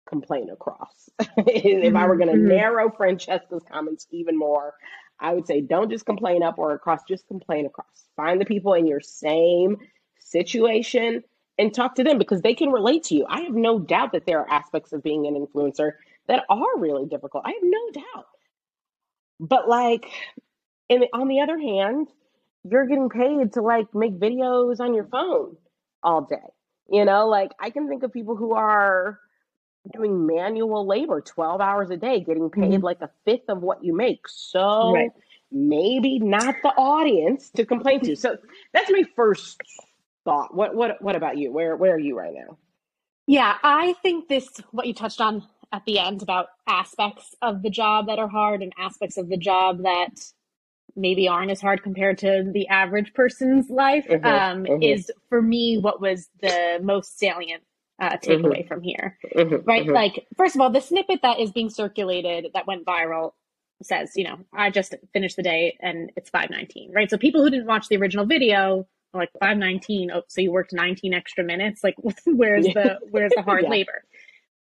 complain 0.08 0.50
across. 0.50 1.10
if 1.38 1.94
I 1.94 2.06
were 2.06 2.16
going 2.16 2.28
to 2.30 2.36
Mhm. 2.36 2.48
narrow 2.48 2.90
Francesca's 2.90 3.64
comments 3.64 4.06
even 4.10 4.38
more, 4.38 4.74
I 5.18 5.34
would 5.34 5.46
say 5.46 5.60
don't 5.60 5.90
just 5.90 6.06
complain 6.06 6.42
up 6.42 6.58
or 6.58 6.72
across, 6.72 7.02
just 7.04 7.26
complain 7.26 7.66
across. 7.66 8.06
Find 8.16 8.40
the 8.40 8.44
people 8.44 8.74
in 8.74 8.86
your 8.86 9.00
same 9.00 9.78
situation 10.18 11.24
and 11.58 11.74
talk 11.74 11.94
to 11.96 12.04
them 12.04 12.18
because 12.18 12.42
they 12.42 12.54
can 12.54 12.70
relate 12.70 13.04
to 13.04 13.14
you. 13.14 13.26
I 13.28 13.40
have 13.42 13.54
no 13.54 13.78
doubt 13.78 14.12
that 14.12 14.26
there 14.26 14.40
are 14.40 14.50
aspects 14.50 14.92
of 14.92 15.02
being 15.02 15.26
an 15.26 15.34
influencer 15.34 15.92
that 16.28 16.44
are 16.50 16.78
really 16.78 17.06
difficult. 17.06 17.44
I 17.46 17.50
have 17.50 17.62
no 17.62 17.90
doubt. 17.92 18.26
But 19.40 19.68
like, 19.68 20.06
and 20.88 21.04
on 21.12 21.28
the 21.28 21.40
other 21.40 21.58
hand, 21.58 22.08
you're 22.64 22.86
getting 22.86 23.08
paid 23.08 23.52
to 23.54 23.62
like 23.62 23.94
make 23.94 24.18
videos 24.18 24.80
on 24.80 24.94
your 24.94 25.04
phone 25.04 25.56
all 26.02 26.22
day. 26.22 26.36
You 26.90 27.04
know, 27.04 27.28
like 27.28 27.52
I 27.60 27.70
can 27.70 27.88
think 27.88 28.02
of 28.02 28.12
people 28.12 28.36
who 28.36 28.54
are 28.54 29.20
doing 29.92 30.26
manual 30.26 30.86
labor 30.86 31.20
12 31.20 31.60
hours 31.60 31.90
a 31.90 31.96
day, 31.96 32.20
getting 32.20 32.50
paid 32.50 32.80
Mhm. 32.80 32.82
like 32.82 33.00
a 33.02 33.10
fifth 33.24 33.48
of 33.48 33.62
what 33.62 33.84
you 33.84 33.94
make. 33.94 34.28
So 34.28 34.92
Right. 34.92 35.12
maybe 35.50 36.18
not 36.18 36.56
the 36.62 36.70
audience 36.70 37.50
to 37.50 37.64
complain 37.64 38.00
to. 38.00 38.16
So 38.16 38.38
that's 38.72 38.90
my 38.90 39.04
first 39.14 39.60
thought. 40.24 40.54
What 40.54 40.74
what 40.74 41.00
what 41.02 41.16
about 41.16 41.38
you? 41.38 41.52
Where 41.52 41.76
where 41.76 41.94
are 41.94 41.98
you 41.98 42.16
right 42.16 42.34
now? 42.34 42.58
Yeah, 43.28 43.58
I 43.62 43.94
think 44.02 44.28
this, 44.28 44.48
what 44.70 44.86
you 44.86 44.94
touched 44.94 45.20
on 45.20 45.42
at 45.72 45.84
the 45.84 45.98
end 45.98 46.22
about 46.22 46.46
aspects 46.66 47.34
of 47.42 47.62
the 47.62 47.70
job 47.70 48.06
that 48.06 48.18
are 48.18 48.28
hard 48.28 48.62
and 48.62 48.72
aspects 48.78 49.16
of 49.16 49.28
the 49.28 49.36
job 49.36 49.82
that 49.82 50.10
maybe 50.94 51.28
aren't 51.28 51.50
as 51.50 51.60
hard 51.60 51.82
compared 51.82 52.18
to 52.18 52.50
the 52.52 52.68
average 52.68 53.12
person's 53.12 53.68
life, 53.68 54.06
Mhm, 54.08 54.24
um, 54.24 54.64
mhm. 54.64 54.82
is 54.82 55.10
for 55.28 55.42
me 55.42 55.76
what 55.78 56.00
was 56.00 56.28
the 56.40 56.78
most 56.82 57.18
salient 57.18 57.62
uh, 57.98 58.16
takeaway 58.18 58.66
from 58.66 58.82
here. 58.82 59.18
Right? 59.64 59.86
Like, 59.86 60.26
first 60.36 60.54
of 60.54 60.60
all, 60.60 60.70
the 60.70 60.80
snippet 60.80 61.20
that 61.22 61.40
is 61.40 61.50
being 61.50 61.70
circulated 61.70 62.48
that 62.54 62.66
went 62.66 62.84
viral 62.86 63.32
says, 63.82 64.12
you 64.16 64.24
know, 64.24 64.38
I 64.54 64.70
just 64.70 64.94
finished 65.12 65.36
the 65.36 65.42
day 65.42 65.76
and 65.80 66.10
it's 66.16 66.30
519, 66.30 66.92
right? 66.92 67.10
So 67.10 67.18
people 67.18 67.42
who 67.42 67.50
didn't 67.50 67.66
watch 67.66 67.88
the 67.88 67.96
original 67.96 68.24
video 68.26 68.86
are 69.14 69.20
like 69.20 69.30
519, 69.40 70.10
oh, 70.12 70.22
so 70.28 70.40
you 70.40 70.50
worked 70.52 70.72
19 70.72 71.12
extra 71.14 71.44
minutes. 71.44 71.82
Like 71.84 71.94
where's 72.26 72.66
the 72.66 72.98
where's 73.10 73.32
the 73.34 73.42
hard 73.42 73.62
yeah. 73.64 73.70
labor? 73.70 74.04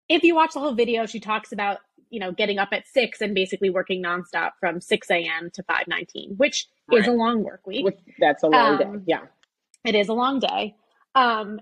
If 0.08 0.22
you 0.22 0.34
watch 0.34 0.54
the 0.54 0.60
whole 0.60 0.74
video, 0.74 1.06
she 1.06 1.20
talks 1.20 1.52
about, 1.52 1.78
you 2.10 2.20
know, 2.20 2.32
getting 2.32 2.58
up 2.58 2.68
at 2.72 2.86
six 2.86 3.20
and 3.20 3.34
basically 3.34 3.70
working 3.70 4.02
nonstop 4.02 4.52
from 4.60 4.80
6 4.80 5.10
a.m. 5.10 5.50
to 5.54 5.62
519, 5.62 6.34
which 6.36 6.66
right. 6.90 7.00
is 7.00 7.06
a 7.06 7.12
long 7.12 7.42
work 7.42 7.66
week. 7.66 7.86
That's 8.18 8.42
a 8.42 8.48
long 8.48 8.82
um, 8.82 8.98
day. 8.98 9.04
Yeah. 9.06 9.22
It 9.84 9.94
is 9.94 10.08
a 10.08 10.14
long 10.14 10.40
day. 10.40 10.76
Um, 11.14 11.60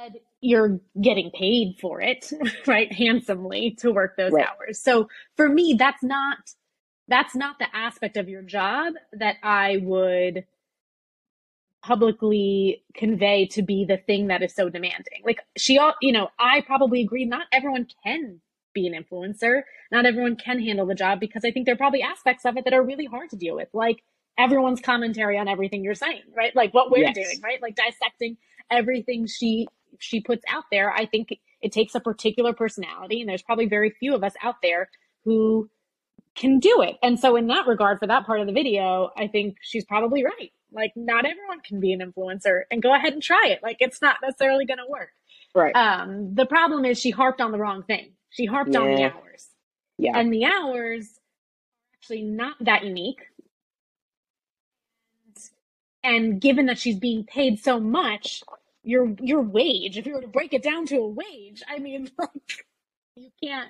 said 0.00 0.20
you're 0.40 0.80
getting 1.00 1.30
paid 1.30 1.76
for 1.80 2.00
it, 2.00 2.32
right? 2.66 2.92
Handsomely 2.92 3.76
to 3.80 3.92
work 3.92 4.16
those 4.16 4.32
right. 4.32 4.46
hours. 4.46 4.80
So 4.80 5.08
for 5.36 5.48
me, 5.48 5.76
that's 5.78 6.02
not 6.02 6.38
that's 7.08 7.34
not 7.34 7.58
the 7.58 7.66
aspect 7.74 8.16
of 8.16 8.28
your 8.28 8.42
job 8.42 8.94
that 9.12 9.36
I 9.42 9.78
would 9.82 10.44
publicly 11.82 12.82
convey 12.94 13.46
to 13.46 13.62
be 13.62 13.84
the 13.86 13.96
thing 13.96 14.28
that 14.28 14.42
is 14.42 14.54
so 14.54 14.68
demanding. 14.68 15.22
Like 15.24 15.40
she 15.56 15.78
all, 15.78 15.94
you 16.02 16.12
know, 16.12 16.28
I 16.38 16.60
probably 16.60 17.00
agree 17.02 17.24
not 17.24 17.46
everyone 17.52 17.86
can 18.04 18.40
be 18.74 18.86
an 18.86 18.94
influencer. 18.94 19.62
Not 19.90 20.06
everyone 20.06 20.36
can 20.36 20.60
handle 20.60 20.86
the 20.86 20.94
job 20.94 21.20
because 21.20 21.44
I 21.44 21.50
think 21.50 21.66
there 21.66 21.74
are 21.74 21.78
probably 21.78 22.02
aspects 22.02 22.44
of 22.44 22.56
it 22.56 22.64
that 22.64 22.74
are 22.74 22.82
really 22.82 23.06
hard 23.06 23.30
to 23.30 23.36
deal 23.36 23.56
with. 23.56 23.68
Like 23.72 24.02
everyone's 24.38 24.80
commentary 24.80 25.38
on 25.38 25.48
everything 25.48 25.82
you're 25.82 25.94
saying, 25.94 26.22
right? 26.36 26.54
Like 26.54 26.72
what 26.72 26.90
we're 26.90 27.04
yes. 27.04 27.14
doing, 27.14 27.40
right? 27.42 27.60
Like 27.60 27.76
dissecting 27.76 28.36
everything 28.70 29.26
she 29.26 29.66
she 29.98 30.20
puts 30.20 30.44
out 30.48 30.64
there. 30.70 30.92
I 30.92 31.06
think 31.06 31.34
it 31.60 31.72
takes 31.72 31.94
a 31.94 32.00
particular 32.00 32.52
personality, 32.52 33.20
and 33.20 33.28
there's 33.28 33.42
probably 33.42 33.66
very 33.66 33.90
few 33.90 34.14
of 34.14 34.22
us 34.22 34.34
out 34.42 34.56
there 34.62 34.88
who 35.24 35.68
can 36.34 36.58
do 36.58 36.82
it. 36.82 36.96
And 37.02 37.18
so, 37.18 37.36
in 37.36 37.48
that 37.48 37.66
regard, 37.66 37.98
for 37.98 38.06
that 38.06 38.24
part 38.26 38.40
of 38.40 38.46
the 38.46 38.52
video, 38.52 39.10
I 39.16 39.26
think 39.26 39.56
she's 39.62 39.84
probably 39.84 40.24
right. 40.24 40.52
Like, 40.72 40.92
not 40.96 41.24
everyone 41.24 41.60
can 41.60 41.80
be 41.80 41.92
an 41.92 42.00
influencer, 42.00 42.62
and 42.70 42.82
go 42.82 42.94
ahead 42.94 43.12
and 43.12 43.22
try 43.22 43.48
it. 43.48 43.60
Like, 43.62 43.78
it's 43.80 44.00
not 44.00 44.16
necessarily 44.22 44.66
going 44.66 44.78
to 44.78 44.88
work. 44.88 45.10
Right. 45.54 45.74
Um, 45.74 46.34
the 46.34 46.46
problem 46.46 46.84
is 46.84 46.98
she 46.98 47.10
harped 47.10 47.40
on 47.40 47.52
the 47.52 47.58
wrong 47.58 47.82
thing. 47.82 48.12
She 48.30 48.46
harped 48.46 48.72
yeah. 48.72 48.80
on 48.80 48.94
the 48.94 49.04
hours. 49.04 49.48
Yeah. 49.98 50.16
And 50.16 50.32
the 50.32 50.44
hours 50.44 51.18
are 51.18 51.96
actually 51.96 52.22
not 52.22 52.56
that 52.60 52.84
unique. 52.84 53.20
And 56.02 56.40
given 56.40 56.66
that 56.66 56.78
she's 56.78 56.98
being 56.98 57.24
paid 57.24 57.58
so 57.62 57.78
much, 57.78 58.42
your 58.82 59.14
your 59.20 59.42
wage, 59.42 59.98
if 59.98 60.06
you 60.06 60.14
were 60.14 60.22
to 60.22 60.28
break 60.28 60.54
it 60.54 60.62
down 60.62 60.86
to 60.86 60.96
a 60.96 61.08
wage, 61.08 61.62
I 61.68 61.78
mean, 61.78 62.10
like 62.18 62.64
you 63.16 63.30
can't, 63.42 63.68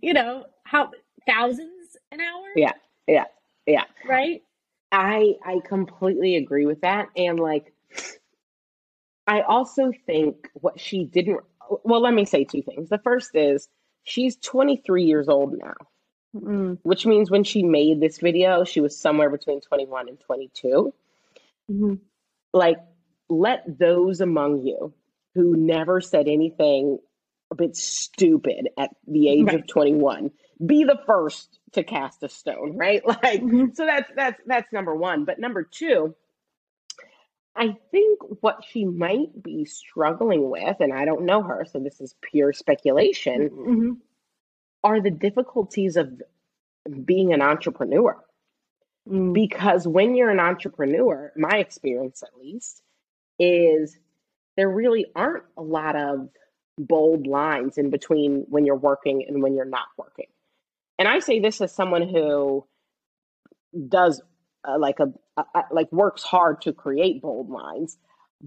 you 0.00 0.12
know, 0.12 0.46
how 0.64 0.90
thousands 1.26 1.96
an 2.10 2.20
hour? 2.20 2.46
Yeah, 2.56 2.72
yeah, 3.06 3.26
yeah. 3.66 3.84
Right. 4.08 4.42
I 4.90 5.34
I 5.44 5.60
completely 5.66 6.36
agree 6.36 6.66
with 6.66 6.80
that, 6.82 7.08
and 7.16 7.38
like, 7.38 7.72
I 9.26 9.42
also 9.42 9.92
think 10.06 10.48
what 10.54 10.80
she 10.80 11.04
didn't. 11.04 11.40
Well, 11.84 12.00
let 12.00 12.14
me 12.14 12.24
say 12.24 12.44
two 12.44 12.62
things. 12.62 12.88
The 12.88 12.98
first 12.98 13.30
is 13.34 13.68
she's 14.04 14.36
23 14.36 15.04
years 15.04 15.28
old 15.28 15.54
now. 15.58 15.74
Mm. 16.34 16.78
Which 16.82 17.06
means 17.06 17.30
when 17.30 17.44
she 17.44 17.62
made 17.62 18.00
this 18.00 18.18
video, 18.18 18.64
she 18.64 18.80
was 18.80 18.98
somewhere 18.98 19.30
between 19.30 19.60
21 19.60 20.08
and 20.08 20.20
22. 20.20 20.94
Mm-hmm. 21.70 21.94
Like, 22.52 22.78
let 23.28 23.78
those 23.78 24.20
among 24.20 24.58
you 24.58 24.92
who 25.34 25.56
never 25.56 26.00
said 26.00 26.28
anything 26.28 26.98
a 27.50 27.54
bit 27.54 27.76
stupid 27.76 28.68
at 28.78 28.90
the 29.06 29.28
age 29.28 29.46
right. 29.46 29.60
of 29.60 29.66
21 29.66 30.30
be 30.64 30.84
the 30.84 30.98
first 31.06 31.57
to 31.72 31.82
cast 31.82 32.22
a 32.22 32.28
stone 32.28 32.76
right 32.76 33.06
like 33.06 33.42
mm-hmm. 33.42 33.66
so 33.74 33.86
that's 33.86 34.10
that's 34.16 34.40
that's 34.46 34.72
number 34.72 34.94
1 34.94 35.24
but 35.24 35.38
number 35.38 35.62
2 35.62 36.14
I 37.56 37.76
think 37.90 38.20
what 38.40 38.62
she 38.68 38.84
might 38.84 39.42
be 39.42 39.64
struggling 39.64 40.48
with 40.48 40.76
and 40.80 40.92
I 40.92 41.04
don't 41.04 41.26
know 41.26 41.42
her 41.42 41.66
so 41.70 41.80
this 41.80 42.00
is 42.00 42.14
pure 42.22 42.52
speculation 42.52 43.50
mm-hmm. 43.50 43.90
are 44.84 45.00
the 45.00 45.10
difficulties 45.10 45.96
of 45.96 46.22
being 47.04 47.32
an 47.32 47.42
entrepreneur 47.42 48.16
mm. 49.08 49.34
because 49.34 49.86
when 49.86 50.14
you're 50.14 50.30
an 50.30 50.40
entrepreneur 50.40 51.32
my 51.36 51.58
experience 51.58 52.22
at 52.22 52.40
least 52.40 52.82
is 53.38 53.98
there 54.56 54.68
really 54.68 55.06
aren't 55.14 55.44
a 55.56 55.62
lot 55.62 55.96
of 55.96 56.28
bold 56.78 57.26
lines 57.26 57.78
in 57.78 57.90
between 57.90 58.44
when 58.48 58.64
you're 58.64 58.76
working 58.76 59.24
and 59.28 59.42
when 59.42 59.54
you're 59.54 59.64
not 59.64 59.88
working. 59.96 60.27
And 60.98 61.06
I 61.06 61.20
say 61.20 61.40
this 61.40 61.60
as 61.60 61.74
someone 61.74 62.08
who 62.08 62.66
does 63.88 64.20
uh, 64.66 64.78
like 64.78 64.98
a, 65.00 65.12
a 65.36 65.62
like 65.70 65.90
works 65.92 66.22
hard 66.22 66.62
to 66.62 66.72
create 66.72 67.22
bold 67.22 67.50
lines, 67.50 67.96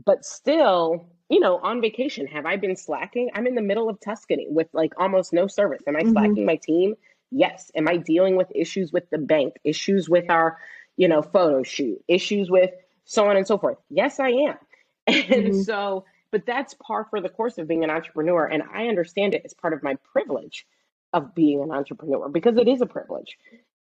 but 0.05 0.25
still, 0.25 1.05
you 1.29 1.39
know, 1.39 1.57
on 1.57 1.81
vacation, 1.81 2.27
have 2.27 2.45
I 2.45 2.57
been 2.57 2.75
slacking? 2.75 3.29
I'm 3.33 3.47
in 3.47 3.55
the 3.55 3.61
middle 3.61 3.89
of 3.89 3.99
Tuscany 3.99 4.47
with 4.49 4.67
like 4.73 4.93
almost 4.97 5.33
no 5.33 5.47
service. 5.47 5.81
Am 5.87 5.95
I 5.95 6.01
mm-hmm. 6.01 6.11
slacking 6.11 6.45
my 6.45 6.57
team? 6.57 6.95
Yes. 7.31 7.71
Am 7.75 7.87
I 7.87 7.97
dealing 7.97 8.35
with 8.35 8.47
issues 8.53 8.91
with 8.91 9.09
the 9.09 9.17
bank, 9.17 9.55
issues 9.63 10.09
with 10.09 10.29
our, 10.29 10.57
you 10.97 11.07
know, 11.07 11.21
photo 11.21 11.63
shoot, 11.63 12.03
issues 12.07 12.49
with 12.49 12.71
so 13.05 13.29
on 13.29 13.37
and 13.37 13.47
so 13.47 13.57
forth? 13.57 13.77
Yes, 13.89 14.19
I 14.19 14.29
am. 14.29 14.57
And 15.07 15.47
mm-hmm. 15.47 15.61
so, 15.61 16.05
but 16.31 16.45
that's 16.45 16.75
par 16.75 17.07
for 17.09 17.19
the 17.21 17.27
course 17.29 17.57
of 17.57 17.67
being 17.67 17.83
an 17.83 17.89
entrepreneur. 17.89 18.45
And 18.45 18.63
I 18.73 18.85
understand 18.87 19.33
it 19.33 19.41
as 19.43 19.53
part 19.53 19.73
of 19.73 19.81
my 19.81 19.95
privilege 20.13 20.65
of 21.13 21.35
being 21.35 21.61
an 21.61 21.71
entrepreneur 21.71 22.29
because 22.29 22.57
it 22.57 22.67
is 22.67 22.81
a 22.81 22.85
privilege. 22.85 23.37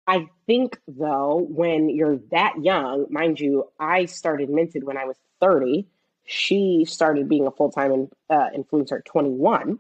I 0.05 0.27
think, 0.48 0.79
though, 0.88 1.46
when 1.50 1.89
you're 1.89 2.17
that 2.32 2.55
young, 2.62 3.05
mind 3.10 3.39
you, 3.39 3.70
I 3.79 4.05
started 4.05 4.50
Minted 4.50 4.84
when 4.84 4.98
I 4.98 5.05
was 5.05 5.17
30. 5.39 5.88
She 6.25 6.86
started 6.88 7.29
being 7.29 7.48
a 7.48 7.51
full 7.51 7.72
time 7.72 8.10
uh, 8.29 8.50
influencer 8.55 9.00
at 9.00 9.05
21. 9.05 9.79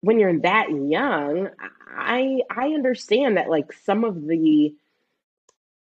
When 0.00 0.20
you're 0.20 0.38
that 0.40 0.70
young, 0.70 1.48
I 1.96 2.40
I 2.50 2.68
understand 2.68 3.36
that 3.36 3.48
like 3.48 3.72
some 3.72 4.04
of 4.04 4.26
the 4.26 4.74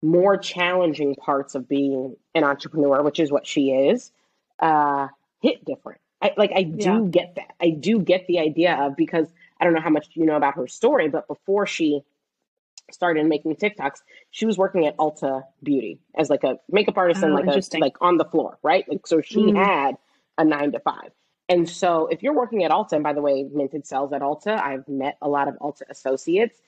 more 0.02 0.36
challenging 0.36 1.14
parts 1.14 1.54
of 1.54 1.68
being 1.68 2.16
an 2.34 2.44
entrepreneur, 2.44 3.02
which 3.02 3.20
is 3.20 3.30
what 3.30 3.46
she 3.46 3.70
is, 3.70 4.12
uh, 4.60 5.08
hit 5.40 5.64
different. 5.64 6.00
I, 6.20 6.32
like 6.36 6.52
I 6.54 6.62
do 6.62 6.84
yeah. 6.84 7.10
get 7.10 7.34
that. 7.36 7.52
I 7.60 7.70
do 7.70 8.00
get 8.00 8.26
the 8.26 8.40
idea 8.40 8.74
of 8.74 8.96
because 8.96 9.28
I 9.60 9.64
don't 9.64 9.74
know 9.74 9.80
how 9.80 9.90
much 9.90 10.08
you 10.14 10.26
know 10.26 10.36
about 10.36 10.54
her 10.54 10.66
story, 10.66 11.08
but 11.08 11.26
before 11.26 11.66
she 11.66 12.02
started 12.90 13.26
making 13.26 13.56
TikToks, 13.56 14.00
she 14.30 14.46
was 14.46 14.56
working 14.56 14.86
at 14.86 14.96
Ulta 14.96 15.42
Beauty 15.62 16.00
as 16.16 16.30
like 16.30 16.44
a 16.44 16.58
makeup 16.70 16.96
artist 16.96 17.22
oh, 17.22 17.26
and 17.26 17.34
like 17.34 17.46
a, 17.46 17.78
like 17.78 17.96
on 18.00 18.16
the 18.16 18.24
floor, 18.24 18.58
right? 18.62 18.88
Like 18.88 19.06
so 19.06 19.20
she 19.20 19.38
mm. 19.40 19.56
had 19.56 19.96
a 20.36 20.44
nine 20.44 20.72
to 20.72 20.80
five. 20.80 21.10
And 21.48 21.68
so 21.68 22.06
if 22.08 22.22
you're 22.22 22.34
working 22.34 22.64
at 22.64 22.70
Ulta, 22.70 22.92
and 22.92 23.02
by 23.02 23.14
the 23.14 23.22
way, 23.22 23.42
Minted 23.42 23.86
sells 23.86 24.12
at 24.12 24.20
Ulta, 24.20 24.60
I've 24.60 24.86
met 24.86 25.16
a 25.22 25.28
lot 25.28 25.48
of 25.48 25.54
Ulta 25.56 25.82
associates. 25.88 26.58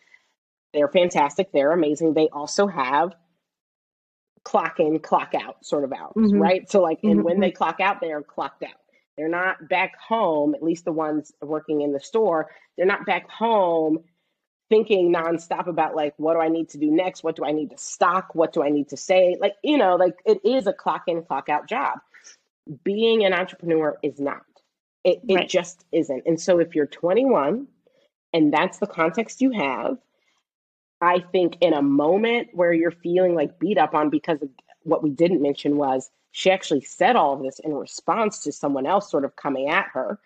They're 0.73 0.89
fantastic. 0.89 1.53
They're 1.53 1.73
amazing. 1.73 2.15
They 2.15 2.29
also 2.29 2.67
have 2.67 3.15
clock 4.43 4.81
in, 4.81 4.99
clock 5.01 5.35
out 5.35 5.65
sort 5.65 5.85
of 5.85 5.93
hours, 5.93 6.15
mm-hmm. 6.17 6.41
right? 6.41 6.71
So, 6.71 6.81
like, 6.81 7.01
and 7.03 7.17
mm-hmm. 7.17 7.23
when 7.23 7.41
they 7.41 7.51
clock 7.51 7.81
out, 7.81 8.01
they 8.01 8.13
are 8.13 8.23
clocked 8.23 8.63
out. 8.63 8.71
They're 9.21 9.29
not 9.29 9.69
back 9.69 9.99
home, 10.01 10.55
at 10.55 10.63
least 10.63 10.87
the 10.87 10.93
ones 10.93 11.31
working 11.43 11.83
in 11.83 11.93
the 11.93 12.01
store, 12.01 12.51
they're 12.79 12.87
not 12.87 13.05
back 13.05 13.29
home 13.29 13.99
thinking 14.71 15.13
nonstop 15.13 15.67
about 15.67 15.95
like, 15.95 16.15
what 16.17 16.33
do 16.33 16.41
I 16.41 16.49
need 16.49 16.71
to 16.71 16.79
do 16.79 16.91
next? 16.91 17.23
What 17.23 17.37
do 17.37 17.45
I 17.45 17.53
need 17.53 17.69
to 17.69 17.77
stock? 17.77 18.35
What 18.35 18.55
do 18.55 18.63
I 18.63 18.71
need 18.71 18.89
to 18.89 18.97
say? 18.97 19.37
Like, 19.39 19.57
you 19.63 19.77
know, 19.77 19.97
like 19.97 20.15
it 20.25 20.41
is 20.43 20.67
a 20.67 20.73
clock 20.73 21.03
in, 21.07 21.23
clock 21.23 21.51
out 21.51 21.69
job. 21.69 21.99
Being 22.83 23.27
an 23.27 23.35
entrepreneur 23.35 23.99
is 24.03 24.19
not. 24.19 24.41
It, 25.05 25.21
right. 25.29 25.47
just 25.47 25.85
isn't. 25.93 26.23
And 26.25 26.41
so 26.41 26.59
if 26.59 26.75
you're 26.75 26.87
21 26.87 27.67
and 28.33 28.55
that's 28.55 28.79
the 28.79 28.87
context 28.87 29.43
you 29.43 29.51
have, 29.51 29.99
I 31.03 31.19
think 31.31 31.59
in 31.61 31.75
a 31.75 31.83
moment 31.83 32.49
where 32.55 32.73
you're 32.73 32.91
feeling 32.91 33.35
like 33.35 33.59
beat 33.59 33.77
up 33.77 33.95
on 33.95 34.09
because 34.09 34.39
what 34.85 35.03
we 35.03 35.11
didn't 35.11 35.43
mention 35.43 35.77
was 35.77 36.11
she 36.33 36.51
actually 36.51 36.83
said 36.83 37.17
all 37.17 37.35
of 37.35 37.43
this 37.43 37.59
in 37.61 37.75
response 37.75 38.41
to 38.45 38.53
someone 38.53 38.87
else 38.87 39.11
sort 39.11 39.25
of 39.25 39.37
coming 39.37 39.69
at 39.69 39.87
her 39.93 40.19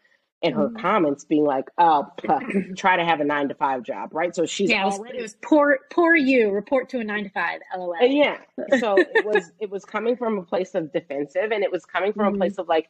in 0.43 0.53
her 0.53 0.69
mm-hmm. 0.69 0.77
comments 0.77 1.25
being 1.25 1.45
like, 1.45 1.71
"Oh, 1.79 2.07
try 2.77 2.97
to 2.97 3.05
have 3.05 3.21
a 3.21 3.25
nine 3.25 3.49
to 3.49 3.55
five 3.55 3.83
job," 3.83 4.11
right? 4.13 4.35
So 4.35 4.45
she's 4.45 4.69
yeah, 4.69 4.85
already 4.85 5.19
it 5.19 5.23
was 5.23 5.37
poor, 5.41 5.79
poor 5.91 6.15
you. 6.15 6.51
Report 6.51 6.91
to 6.91 7.01
a 7.01 7.05
nine 7.05 7.25
to 7.25 7.31
five. 7.31 7.61
LOL. 7.77 7.97
yeah. 8.03 8.39
So 8.79 8.97
it 8.99 9.25
was 9.25 9.51
it 9.59 9.71
was 9.71 9.85
coming 9.85 10.17
from 10.17 10.39
a 10.39 10.43
place 10.43 10.75
of 10.75 10.93
defensive, 10.93 11.51
and 11.51 11.65
it 11.65 11.73
was 11.73 11.87
coming 11.87 12.13
from 12.13 12.27
mm-hmm. 12.27 12.35
a 12.35 12.39
place 12.39 12.59
of 12.59 12.69
like, 12.69 12.89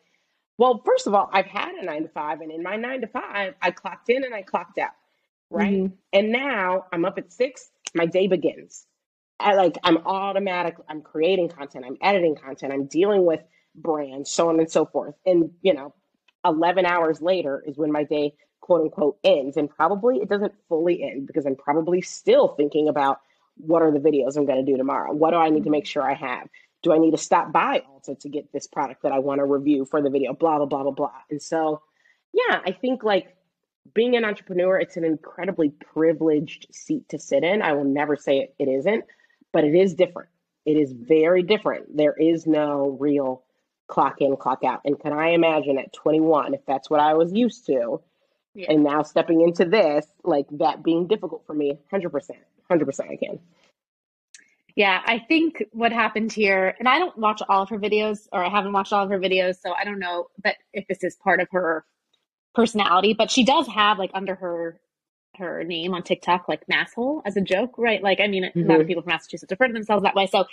well, 0.58 0.82
first 0.84 1.06
of 1.06 1.14
all, 1.14 1.30
I've 1.32 1.46
had 1.46 1.74
a 1.74 1.84
nine 1.84 2.02
to 2.02 2.08
five, 2.08 2.40
and 2.40 2.50
in 2.50 2.62
my 2.62 2.74
nine 2.74 3.00
to 3.02 3.06
five, 3.06 3.54
I 3.62 3.70
clocked 3.70 4.10
in 4.10 4.24
and 4.24 4.34
I 4.34 4.42
clocked 4.42 4.78
out, 4.78 4.90
right? 5.48 5.74
Mm-hmm. 5.74 5.94
And 6.12 6.32
now 6.32 6.86
I'm 6.92 7.04
up 7.04 7.18
at 7.18 7.32
six 7.32 7.70
my 7.94 8.06
day 8.06 8.26
begins. 8.26 8.86
I 9.40 9.54
like 9.54 9.76
I'm 9.82 9.98
automatic. 9.98 10.76
I'm 10.88 11.02
creating 11.02 11.48
content. 11.48 11.84
I'm 11.86 11.96
editing 12.00 12.36
content. 12.36 12.72
I'm 12.72 12.86
dealing 12.86 13.24
with 13.24 13.40
brands, 13.74 14.30
so 14.30 14.48
on 14.48 14.58
and 14.58 14.70
so 14.70 14.86
forth. 14.86 15.14
And 15.26 15.50
you 15.62 15.74
know, 15.74 15.94
11 16.44 16.86
hours 16.86 17.20
later 17.20 17.62
is 17.66 17.76
when 17.76 17.92
my 17.92 18.04
day 18.04 18.34
quote 18.60 18.80
unquote 18.80 19.18
ends. 19.24 19.56
And 19.56 19.68
probably 19.68 20.18
it 20.18 20.28
doesn't 20.28 20.54
fully 20.68 21.02
end 21.02 21.26
because 21.26 21.46
I'm 21.46 21.56
probably 21.56 22.00
still 22.00 22.48
thinking 22.48 22.88
about 22.88 23.20
what 23.56 23.82
are 23.82 23.92
the 23.92 23.98
videos 23.98 24.36
I'm 24.36 24.46
going 24.46 24.64
to 24.64 24.70
do 24.70 24.76
tomorrow? 24.76 25.12
What 25.12 25.30
do 25.30 25.36
I 25.36 25.50
need 25.50 25.64
to 25.64 25.70
make 25.70 25.86
sure 25.86 26.02
I 26.02 26.14
have? 26.14 26.48
Do 26.82 26.92
I 26.92 26.98
need 26.98 27.12
to 27.12 27.18
stop 27.18 27.52
by 27.52 27.82
Ulta 27.92 28.18
to 28.20 28.28
get 28.28 28.52
this 28.52 28.66
product 28.66 29.02
that 29.02 29.12
I 29.12 29.18
want 29.18 29.38
to 29.38 29.44
review 29.44 29.84
for 29.84 30.02
the 30.02 30.10
video? 30.10 30.32
Blah, 30.32 30.58
blah, 30.58 30.66
blah, 30.66 30.82
blah, 30.82 30.92
blah. 30.92 31.12
And 31.30 31.40
so, 31.40 31.82
yeah, 32.32 32.60
I 32.64 32.72
think 32.72 33.04
like 33.04 33.36
being 33.92 34.16
an 34.16 34.24
entrepreneur, 34.24 34.78
it's 34.78 34.96
an 34.96 35.04
incredibly 35.04 35.68
privileged 35.68 36.66
seat 36.72 37.08
to 37.10 37.18
sit 37.18 37.44
in. 37.44 37.62
I 37.62 37.72
will 37.72 37.84
never 37.84 38.16
say 38.16 38.38
it, 38.38 38.54
it 38.58 38.68
isn't, 38.68 39.04
but 39.54 39.64
it 39.64 39.74
is 39.74 39.94
different. 39.94 40.28
It 40.66 40.76
is 40.76 40.92
very 40.92 41.42
different. 41.42 41.96
There 41.96 42.14
is 42.18 42.46
no 42.46 42.96
real 43.00 43.44
clock 43.86 44.20
in, 44.20 44.36
clock 44.36 44.64
out. 44.64 44.80
And 44.84 44.98
can 44.98 45.12
I 45.12 45.28
imagine 45.28 45.78
at 45.78 45.92
21, 45.92 46.54
if 46.54 46.60
that's 46.66 46.90
what 46.90 47.00
I 47.00 47.14
was 47.14 47.32
used 47.32 47.64
to, 47.66 48.00
yeah. 48.54 48.66
and 48.70 48.82
now 48.82 49.02
stepping 49.02 49.40
into 49.40 49.64
this, 49.64 50.06
like 50.24 50.46
that 50.52 50.82
being 50.82 51.06
difficult 51.06 51.44
for 51.46 51.54
me, 51.54 51.78
100%, 51.92 52.10
100% 52.70 53.10
I 53.10 53.16
can. 53.16 53.38
Yeah, 54.74 55.00
I 55.06 55.20
think 55.20 55.62
what 55.70 55.92
happened 55.92 56.32
here, 56.32 56.74
and 56.80 56.88
I 56.88 56.98
don't 56.98 57.16
watch 57.16 57.40
all 57.48 57.62
of 57.62 57.68
her 57.68 57.78
videos, 57.78 58.26
or 58.32 58.44
I 58.44 58.48
haven't 58.48 58.72
watched 58.72 58.92
all 58.92 59.04
of 59.04 59.10
her 59.10 59.20
videos, 59.20 59.60
so 59.62 59.72
I 59.72 59.84
don't 59.84 60.00
know, 60.00 60.26
but 60.42 60.56
if 60.72 60.88
this 60.88 61.04
is 61.04 61.14
part 61.14 61.40
of 61.40 61.46
her 61.52 61.84
personality, 62.56 63.14
but 63.14 63.30
she 63.30 63.44
does 63.44 63.68
have 63.68 64.00
like 64.00 64.10
under 64.14 64.34
her 64.34 64.80
her 65.38 65.64
name 65.64 65.94
on 65.94 66.02
TikTok 66.02 66.48
like 66.48 66.66
masshole 66.66 67.22
as 67.24 67.36
a 67.36 67.40
joke, 67.40 67.74
right? 67.78 68.02
Like 68.02 68.20
I 68.20 68.26
mean, 68.26 68.44
mm-hmm. 68.44 68.60
a 68.60 68.62
lot 68.62 68.74
of 68.74 68.80
mm-hmm. 68.80 68.88
people 68.88 69.02
from 69.02 69.12
Massachusetts 69.12 69.50
refer 69.50 69.68
to 69.68 69.72
themselves 69.72 70.02
that 70.02 70.14
way. 70.14 70.26
So, 70.26 70.46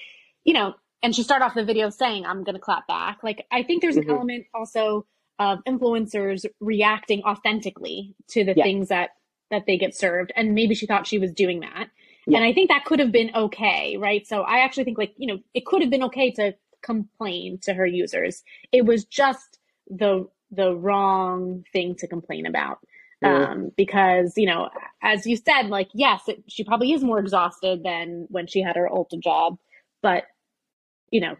you 0.43 0.53
know, 0.53 0.75
and 1.03 1.15
she 1.15 1.23
started 1.23 1.45
off 1.45 1.55
the 1.55 1.65
video 1.65 1.89
saying, 1.89 2.25
"I'm 2.25 2.43
going 2.43 2.55
to 2.55 2.61
clap 2.61 2.87
back." 2.87 3.19
Like 3.23 3.45
I 3.51 3.63
think 3.63 3.81
there's 3.81 3.95
mm-hmm. 3.95 4.09
an 4.09 4.15
element 4.15 4.45
also 4.53 5.05
of 5.39 5.59
influencers 5.67 6.45
reacting 6.59 7.23
authentically 7.23 8.15
to 8.29 8.43
the 8.43 8.53
yeah. 8.55 8.63
things 8.63 8.89
that 8.89 9.11
that 9.49 9.65
they 9.65 9.77
get 9.77 9.95
served, 9.95 10.31
and 10.35 10.53
maybe 10.53 10.75
she 10.75 10.85
thought 10.85 11.07
she 11.07 11.19
was 11.19 11.31
doing 11.31 11.61
that. 11.61 11.89
Yeah. 12.27 12.37
And 12.37 12.45
I 12.45 12.53
think 12.53 12.69
that 12.69 12.85
could 12.85 12.99
have 12.99 13.11
been 13.11 13.31
okay, 13.35 13.97
right? 13.97 14.25
So 14.27 14.41
I 14.41 14.59
actually 14.59 14.83
think 14.83 14.97
like, 14.97 15.13
you 15.17 15.27
know, 15.27 15.39
it 15.53 15.65
could 15.65 15.81
have 15.81 15.89
been 15.89 16.03
okay 16.03 16.31
to 16.31 16.53
complain 16.83 17.57
to 17.63 17.73
her 17.73 17.85
users. 17.85 18.43
It 18.71 18.85
was 18.85 19.05
just 19.05 19.59
the 19.89 20.27
the 20.51 20.75
wrong 20.75 21.63
thing 21.71 21.95
to 21.95 22.07
complain 22.07 22.45
about. 22.45 22.79
Um, 23.23 23.71
because, 23.77 24.33
you 24.35 24.47
know, 24.47 24.69
as 25.03 25.27
you 25.27 25.37
said, 25.37 25.67
like, 25.67 25.89
yes, 25.93 26.21
it, 26.27 26.43
she 26.47 26.63
probably 26.63 26.91
is 26.91 27.03
more 27.03 27.19
exhausted 27.19 27.83
than 27.83 28.25
when 28.29 28.47
she 28.47 28.61
had 28.61 28.75
her 28.75 28.89
Ulta 28.91 29.19
job, 29.21 29.57
but, 30.01 30.23
you 31.11 31.21
know, 31.21 31.35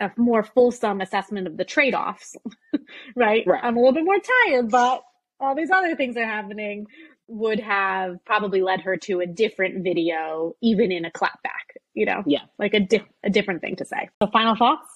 a 0.00 0.10
more 0.16 0.42
fulsome 0.42 1.00
assessment 1.00 1.46
of 1.46 1.56
the 1.56 1.64
trade 1.64 1.94
offs, 1.94 2.36
right? 3.16 3.44
right? 3.46 3.60
I'm 3.62 3.76
a 3.76 3.80
little 3.80 3.94
bit 3.94 4.04
more 4.04 4.18
tired, 4.46 4.70
but 4.70 5.02
all 5.40 5.54
these 5.54 5.70
other 5.70 5.96
things 5.96 6.16
are 6.16 6.26
happening 6.26 6.86
would 7.28 7.60
have 7.60 8.22
probably 8.26 8.60
led 8.60 8.80
her 8.82 8.96
to 8.96 9.20
a 9.20 9.26
different 9.26 9.82
video, 9.82 10.54
even 10.60 10.92
in 10.92 11.04
a 11.04 11.10
clapback, 11.10 11.78
you 11.94 12.04
know? 12.04 12.22
Yeah. 12.26 12.42
Like 12.58 12.74
a, 12.74 12.80
di- 12.80 13.06
a 13.24 13.30
different 13.30 13.62
thing 13.62 13.76
to 13.76 13.84
say. 13.86 14.10
So, 14.22 14.28
final 14.30 14.54
thoughts? 14.54 14.86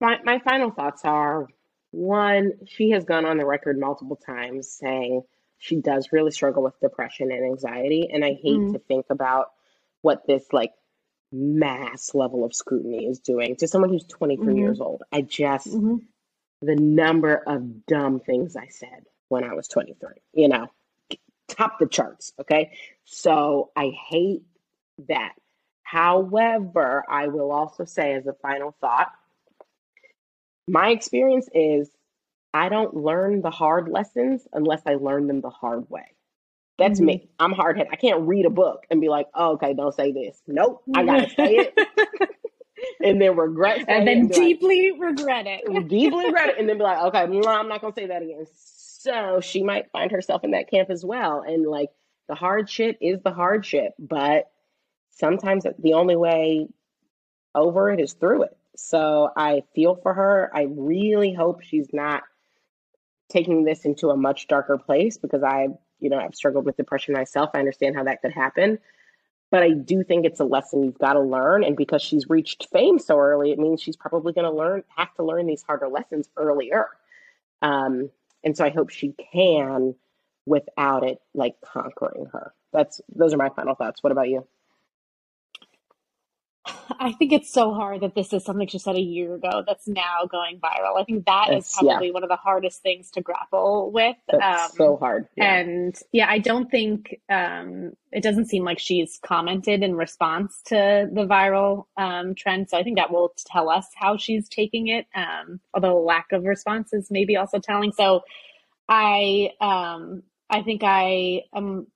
My, 0.00 0.18
my 0.24 0.38
final 0.38 0.70
thoughts 0.70 1.02
are 1.04 1.48
one, 1.90 2.52
she 2.66 2.90
has 2.90 3.04
gone 3.04 3.26
on 3.26 3.36
the 3.36 3.46
record 3.46 3.78
multiple 3.78 4.16
times 4.16 4.70
saying 4.70 5.22
she 5.58 5.76
does 5.76 6.08
really 6.12 6.30
struggle 6.30 6.62
with 6.62 6.78
depression 6.80 7.30
and 7.30 7.44
anxiety. 7.44 8.08
And 8.12 8.24
I 8.24 8.32
hate 8.32 8.58
mm-hmm. 8.58 8.72
to 8.72 8.78
think 8.78 9.06
about 9.10 9.52
what 10.02 10.26
this 10.26 10.44
like 10.52 10.72
mass 11.32 12.14
level 12.14 12.44
of 12.44 12.54
scrutiny 12.54 13.06
is 13.06 13.20
doing 13.20 13.56
to 13.56 13.68
someone 13.68 13.90
who's 13.90 14.04
23 14.04 14.46
mm-hmm. 14.46 14.56
years 14.56 14.80
old. 14.80 15.02
I 15.12 15.22
just, 15.22 15.68
mm-hmm. 15.68 15.96
the 16.62 16.76
number 16.76 17.34
of 17.34 17.86
dumb 17.86 18.20
things 18.20 18.56
I 18.56 18.68
said 18.68 19.04
when 19.28 19.44
I 19.44 19.54
was 19.54 19.68
23, 19.68 20.10
you 20.32 20.48
know, 20.48 20.68
top 21.48 21.78
the 21.78 21.86
charts. 21.86 22.32
Okay. 22.40 22.72
So 23.04 23.70
I 23.76 23.90
hate 24.08 24.42
that. 25.08 25.34
However, 25.82 27.04
I 27.08 27.28
will 27.28 27.50
also 27.50 27.84
say 27.84 28.14
as 28.14 28.26
a 28.26 28.32
final 28.32 28.76
thought, 28.80 29.10
my 30.70 30.90
experience 30.90 31.48
is 31.52 31.90
I 32.52 32.68
don't 32.68 32.94
learn 32.94 33.42
the 33.42 33.50
hard 33.50 33.88
lessons 33.88 34.46
unless 34.52 34.82
I 34.86 34.94
learn 34.94 35.26
them 35.26 35.40
the 35.40 35.50
hard 35.50 35.88
way. 35.90 36.14
That's 36.78 36.98
mm-hmm. 36.98 37.06
me. 37.06 37.30
I'm 37.38 37.52
hard 37.52 37.76
headed. 37.76 37.92
I 37.92 37.96
can't 37.96 38.26
read 38.26 38.46
a 38.46 38.50
book 38.50 38.84
and 38.90 39.00
be 39.00 39.08
like, 39.08 39.26
oh, 39.34 39.52
okay, 39.52 39.74
don't 39.74 39.94
say 39.94 40.12
this. 40.12 40.40
Nope, 40.46 40.82
I 40.94 41.04
gotta 41.06 41.28
say 41.30 41.56
it. 41.56 41.78
and 43.04 43.20
then 43.20 43.36
regret 43.36 43.84
and 43.88 44.06
then 44.06 44.18
and 44.20 44.30
deeply 44.30 44.92
like, 44.92 45.00
regret 45.00 45.46
it. 45.46 45.88
deeply 45.88 46.26
regret 46.26 46.50
it, 46.50 46.58
and 46.58 46.68
then 46.68 46.78
be 46.78 46.84
like, 46.84 47.02
okay, 47.04 47.18
I'm 47.18 47.68
not 47.68 47.80
gonna 47.80 47.94
say 47.94 48.06
that 48.06 48.22
again. 48.22 48.46
So 48.54 49.40
she 49.40 49.62
might 49.62 49.90
find 49.92 50.10
herself 50.10 50.44
in 50.44 50.52
that 50.52 50.70
camp 50.70 50.90
as 50.90 51.04
well. 51.04 51.42
And 51.46 51.66
like 51.66 51.90
the 52.28 52.34
hard 52.34 52.68
shit 52.68 52.98
is 53.00 53.20
the 53.22 53.32
hard 53.32 53.64
shit, 53.64 53.92
but 53.98 54.50
sometimes 55.10 55.64
the 55.78 55.94
only 55.94 56.16
way 56.16 56.68
over 57.54 57.90
it 57.90 58.00
is 58.00 58.14
through 58.14 58.44
it. 58.44 58.56
So 58.76 59.30
I 59.36 59.62
feel 59.74 59.96
for 59.96 60.14
her. 60.14 60.50
I 60.54 60.66
really 60.70 61.32
hope 61.32 61.62
she's 61.62 61.88
not 61.92 62.22
taking 63.28 63.64
this 63.64 63.84
into 63.84 64.10
a 64.10 64.16
much 64.16 64.48
darker 64.48 64.78
place 64.78 65.16
because 65.16 65.42
I, 65.42 65.68
you 66.00 66.10
know, 66.10 66.18
I've 66.18 66.34
struggled 66.34 66.64
with 66.64 66.76
depression 66.76 67.14
myself. 67.14 67.50
I 67.54 67.58
understand 67.58 67.96
how 67.96 68.04
that 68.04 68.22
could 68.22 68.32
happen. 68.32 68.78
But 69.50 69.62
I 69.64 69.70
do 69.70 70.04
think 70.04 70.24
it's 70.24 70.40
a 70.40 70.44
lesson 70.44 70.84
you've 70.84 70.98
got 70.98 71.14
to 71.14 71.20
learn. 71.20 71.64
And 71.64 71.76
because 71.76 72.02
she's 72.02 72.28
reached 72.28 72.68
fame 72.72 72.98
so 72.98 73.18
early, 73.18 73.50
it 73.50 73.58
means 73.58 73.82
she's 73.82 73.96
probably 73.96 74.32
going 74.32 74.44
to 74.44 74.56
learn, 74.56 74.84
have 74.96 75.12
to 75.14 75.24
learn 75.24 75.46
these 75.46 75.62
harder 75.62 75.88
lessons 75.88 76.28
earlier. 76.36 76.86
Um, 77.62 78.10
and 78.44 78.56
so 78.56 78.64
I 78.64 78.70
hope 78.70 78.90
she 78.90 79.14
can 79.32 79.94
without 80.46 81.04
it 81.04 81.18
like 81.34 81.56
conquering 81.62 82.26
her. 82.32 82.54
That's 82.72 83.00
those 83.14 83.34
are 83.34 83.38
my 83.38 83.50
final 83.50 83.74
thoughts. 83.74 84.02
What 84.02 84.12
about 84.12 84.28
you? 84.28 84.46
I 87.00 87.12
think 87.12 87.32
it's 87.32 87.52
so 87.52 87.72
hard 87.72 88.00
that 88.00 88.14
this 88.14 88.32
is 88.32 88.44
something 88.44 88.66
she 88.66 88.78
said 88.78 88.96
a 88.96 89.00
year 89.00 89.34
ago 89.34 89.62
that's 89.66 89.86
now 89.86 90.26
going 90.30 90.58
viral. 90.58 91.00
I 91.00 91.04
think 91.04 91.26
that 91.26 91.52
is 91.52 91.72
probably 91.78 92.08
yeah. 92.08 92.12
one 92.12 92.22
of 92.22 92.28
the 92.28 92.36
hardest 92.36 92.82
things 92.82 93.10
to 93.12 93.20
grapple 93.20 93.90
with. 93.92 94.16
That's 94.28 94.72
um, 94.72 94.76
so 94.76 94.96
hard. 94.96 95.28
Yeah. 95.36 95.54
And 95.56 95.96
yeah, 96.12 96.26
I 96.28 96.38
don't 96.38 96.70
think 96.70 97.20
um, 97.28 97.92
it 98.12 98.22
doesn't 98.22 98.46
seem 98.46 98.64
like 98.64 98.78
she's 98.78 99.18
commented 99.22 99.82
in 99.82 99.94
response 99.94 100.60
to 100.66 101.08
the 101.12 101.26
viral 101.26 101.86
um, 101.96 102.34
trend. 102.34 102.70
So 102.70 102.78
I 102.78 102.82
think 102.82 102.96
that 102.96 103.12
will 103.12 103.32
tell 103.46 103.68
us 103.68 103.86
how 103.94 104.16
she's 104.16 104.48
taking 104.48 104.88
it. 104.88 105.06
Um, 105.14 105.60
although 105.74 106.00
lack 106.02 106.32
of 106.32 106.44
response 106.44 106.92
is 106.92 107.10
maybe 107.10 107.36
also 107.36 107.58
telling. 107.58 107.92
So 107.92 108.22
I 108.88 109.50
um, 109.60 110.22
I 110.48 110.62
think 110.62 110.82
I 110.82 111.42
am 111.54 111.86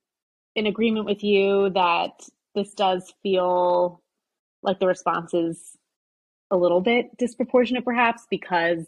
in 0.55 0.65
agreement 0.65 1.05
with 1.05 1.23
you 1.23 1.69
that 1.71 2.21
this 2.55 2.73
does 2.73 3.13
feel 3.21 4.01
like 4.65 4.79
the 4.79 4.87
response 4.87 5.33
is 5.33 5.77
a 6.51 6.57
little 6.57 6.81
bit 6.81 7.17
disproportionate 7.17 7.85
perhaps 7.85 8.23
because 8.29 8.85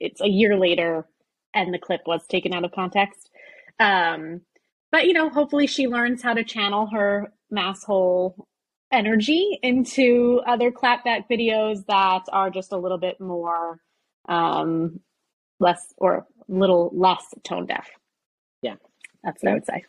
it's 0.00 0.20
a 0.20 0.28
year 0.28 0.56
later 0.56 1.06
and 1.54 1.72
the 1.72 1.78
clip 1.78 2.02
was 2.06 2.26
taken 2.26 2.54
out 2.54 2.64
of 2.64 2.72
context. 2.72 3.30
Um, 3.80 4.42
but 4.90 5.06
you 5.06 5.12
know 5.12 5.28
hopefully 5.28 5.66
she 5.66 5.86
learns 5.86 6.22
how 6.22 6.34
to 6.34 6.44
channel 6.44 6.88
her 6.92 7.32
masshole 7.52 8.34
energy 8.90 9.58
into 9.62 10.40
other 10.46 10.70
clapback 10.70 11.28
videos 11.30 11.84
that 11.86 12.22
are 12.32 12.50
just 12.50 12.72
a 12.72 12.78
little 12.78 12.98
bit 12.98 13.20
more 13.20 13.80
um, 14.28 15.00
less 15.60 15.92
or 15.98 16.14
a 16.14 16.24
little 16.48 16.90
less 16.94 17.24
tone 17.44 17.66
deaf. 17.66 17.88
Yeah. 18.62 18.76
That's 19.22 19.42
what 19.42 19.48
yeah. 19.48 19.50
i 19.50 19.54
would 19.54 19.66
say 19.66 19.84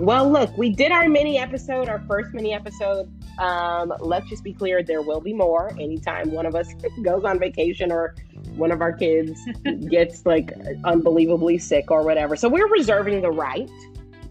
Well, 0.00 0.30
look, 0.30 0.56
we 0.56 0.70
did 0.70 0.92
our 0.92 1.10
mini 1.10 1.36
episode, 1.36 1.90
our 1.90 2.02
first 2.08 2.32
mini 2.32 2.54
episode. 2.54 3.12
Um, 3.38 3.92
let's 4.00 4.26
just 4.30 4.42
be 4.42 4.54
clear 4.54 4.82
there 4.82 5.02
will 5.02 5.20
be 5.20 5.34
more 5.34 5.72
anytime 5.78 6.30
one 6.32 6.46
of 6.46 6.54
us 6.54 6.72
goes 7.02 7.22
on 7.24 7.38
vacation 7.38 7.92
or 7.92 8.14
one 8.56 8.72
of 8.72 8.80
our 8.80 8.94
kids 8.94 9.38
gets 9.90 10.24
like 10.24 10.54
unbelievably 10.84 11.58
sick 11.58 11.90
or 11.90 12.02
whatever. 12.02 12.34
So 12.34 12.48
we're 12.48 12.68
reserving 12.68 13.20
the 13.20 13.30
right 13.30 13.70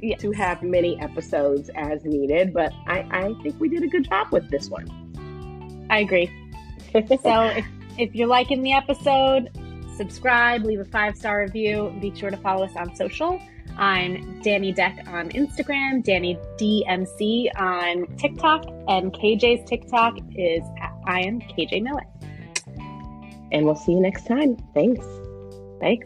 yes. 0.01 0.19
to 0.21 0.31
have 0.31 0.63
many 0.63 0.99
episodes 0.99 1.69
as 1.75 2.03
needed, 2.03 2.51
but 2.51 2.73
I, 2.87 3.07
I 3.11 3.33
think 3.43 3.59
we 3.59 3.69
did 3.69 3.83
a 3.83 3.87
good 3.87 4.09
job 4.09 4.29
with 4.31 4.49
this 4.49 4.71
one. 4.71 5.87
I 5.91 5.99
agree. 5.99 6.31
so 6.93 7.43
if, 7.43 7.65
if 7.99 8.15
you're 8.15 8.27
liking 8.27 8.63
the 8.63 8.73
episode, 8.73 9.51
subscribe, 9.95 10.63
leave 10.63 10.79
a 10.79 10.85
five 10.85 11.15
star 11.15 11.43
review, 11.43 11.95
be 12.01 12.11
sure 12.15 12.31
to 12.31 12.37
follow 12.37 12.65
us 12.65 12.75
on 12.75 12.95
social. 12.95 13.39
I'm 13.79 14.41
Danny 14.41 14.73
Deck 14.73 15.05
on 15.07 15.29
Instagram, 15.29 16.03
Danny 16.03 16.37
DMC 16.57 17.49
on 17.55 18.13
TikTok, 18.17 18.65
and 18.89 19.13
KJ's 19.13 19.67
TikTok 19.69 20.17
is 20.35 20.63
I 21.05 21.21
am 21.21 21.39
KJ 21.39 21.83
Miller. 21.83 22.05
And 23.53 23.65
we'll 23.65 23.77
see 23.77 23.93
you 23.93 24.01
next 24.01 24.27
time. 24.27 24.57
Thanks. 24.73 25.05
Thanks. 25.79 26.05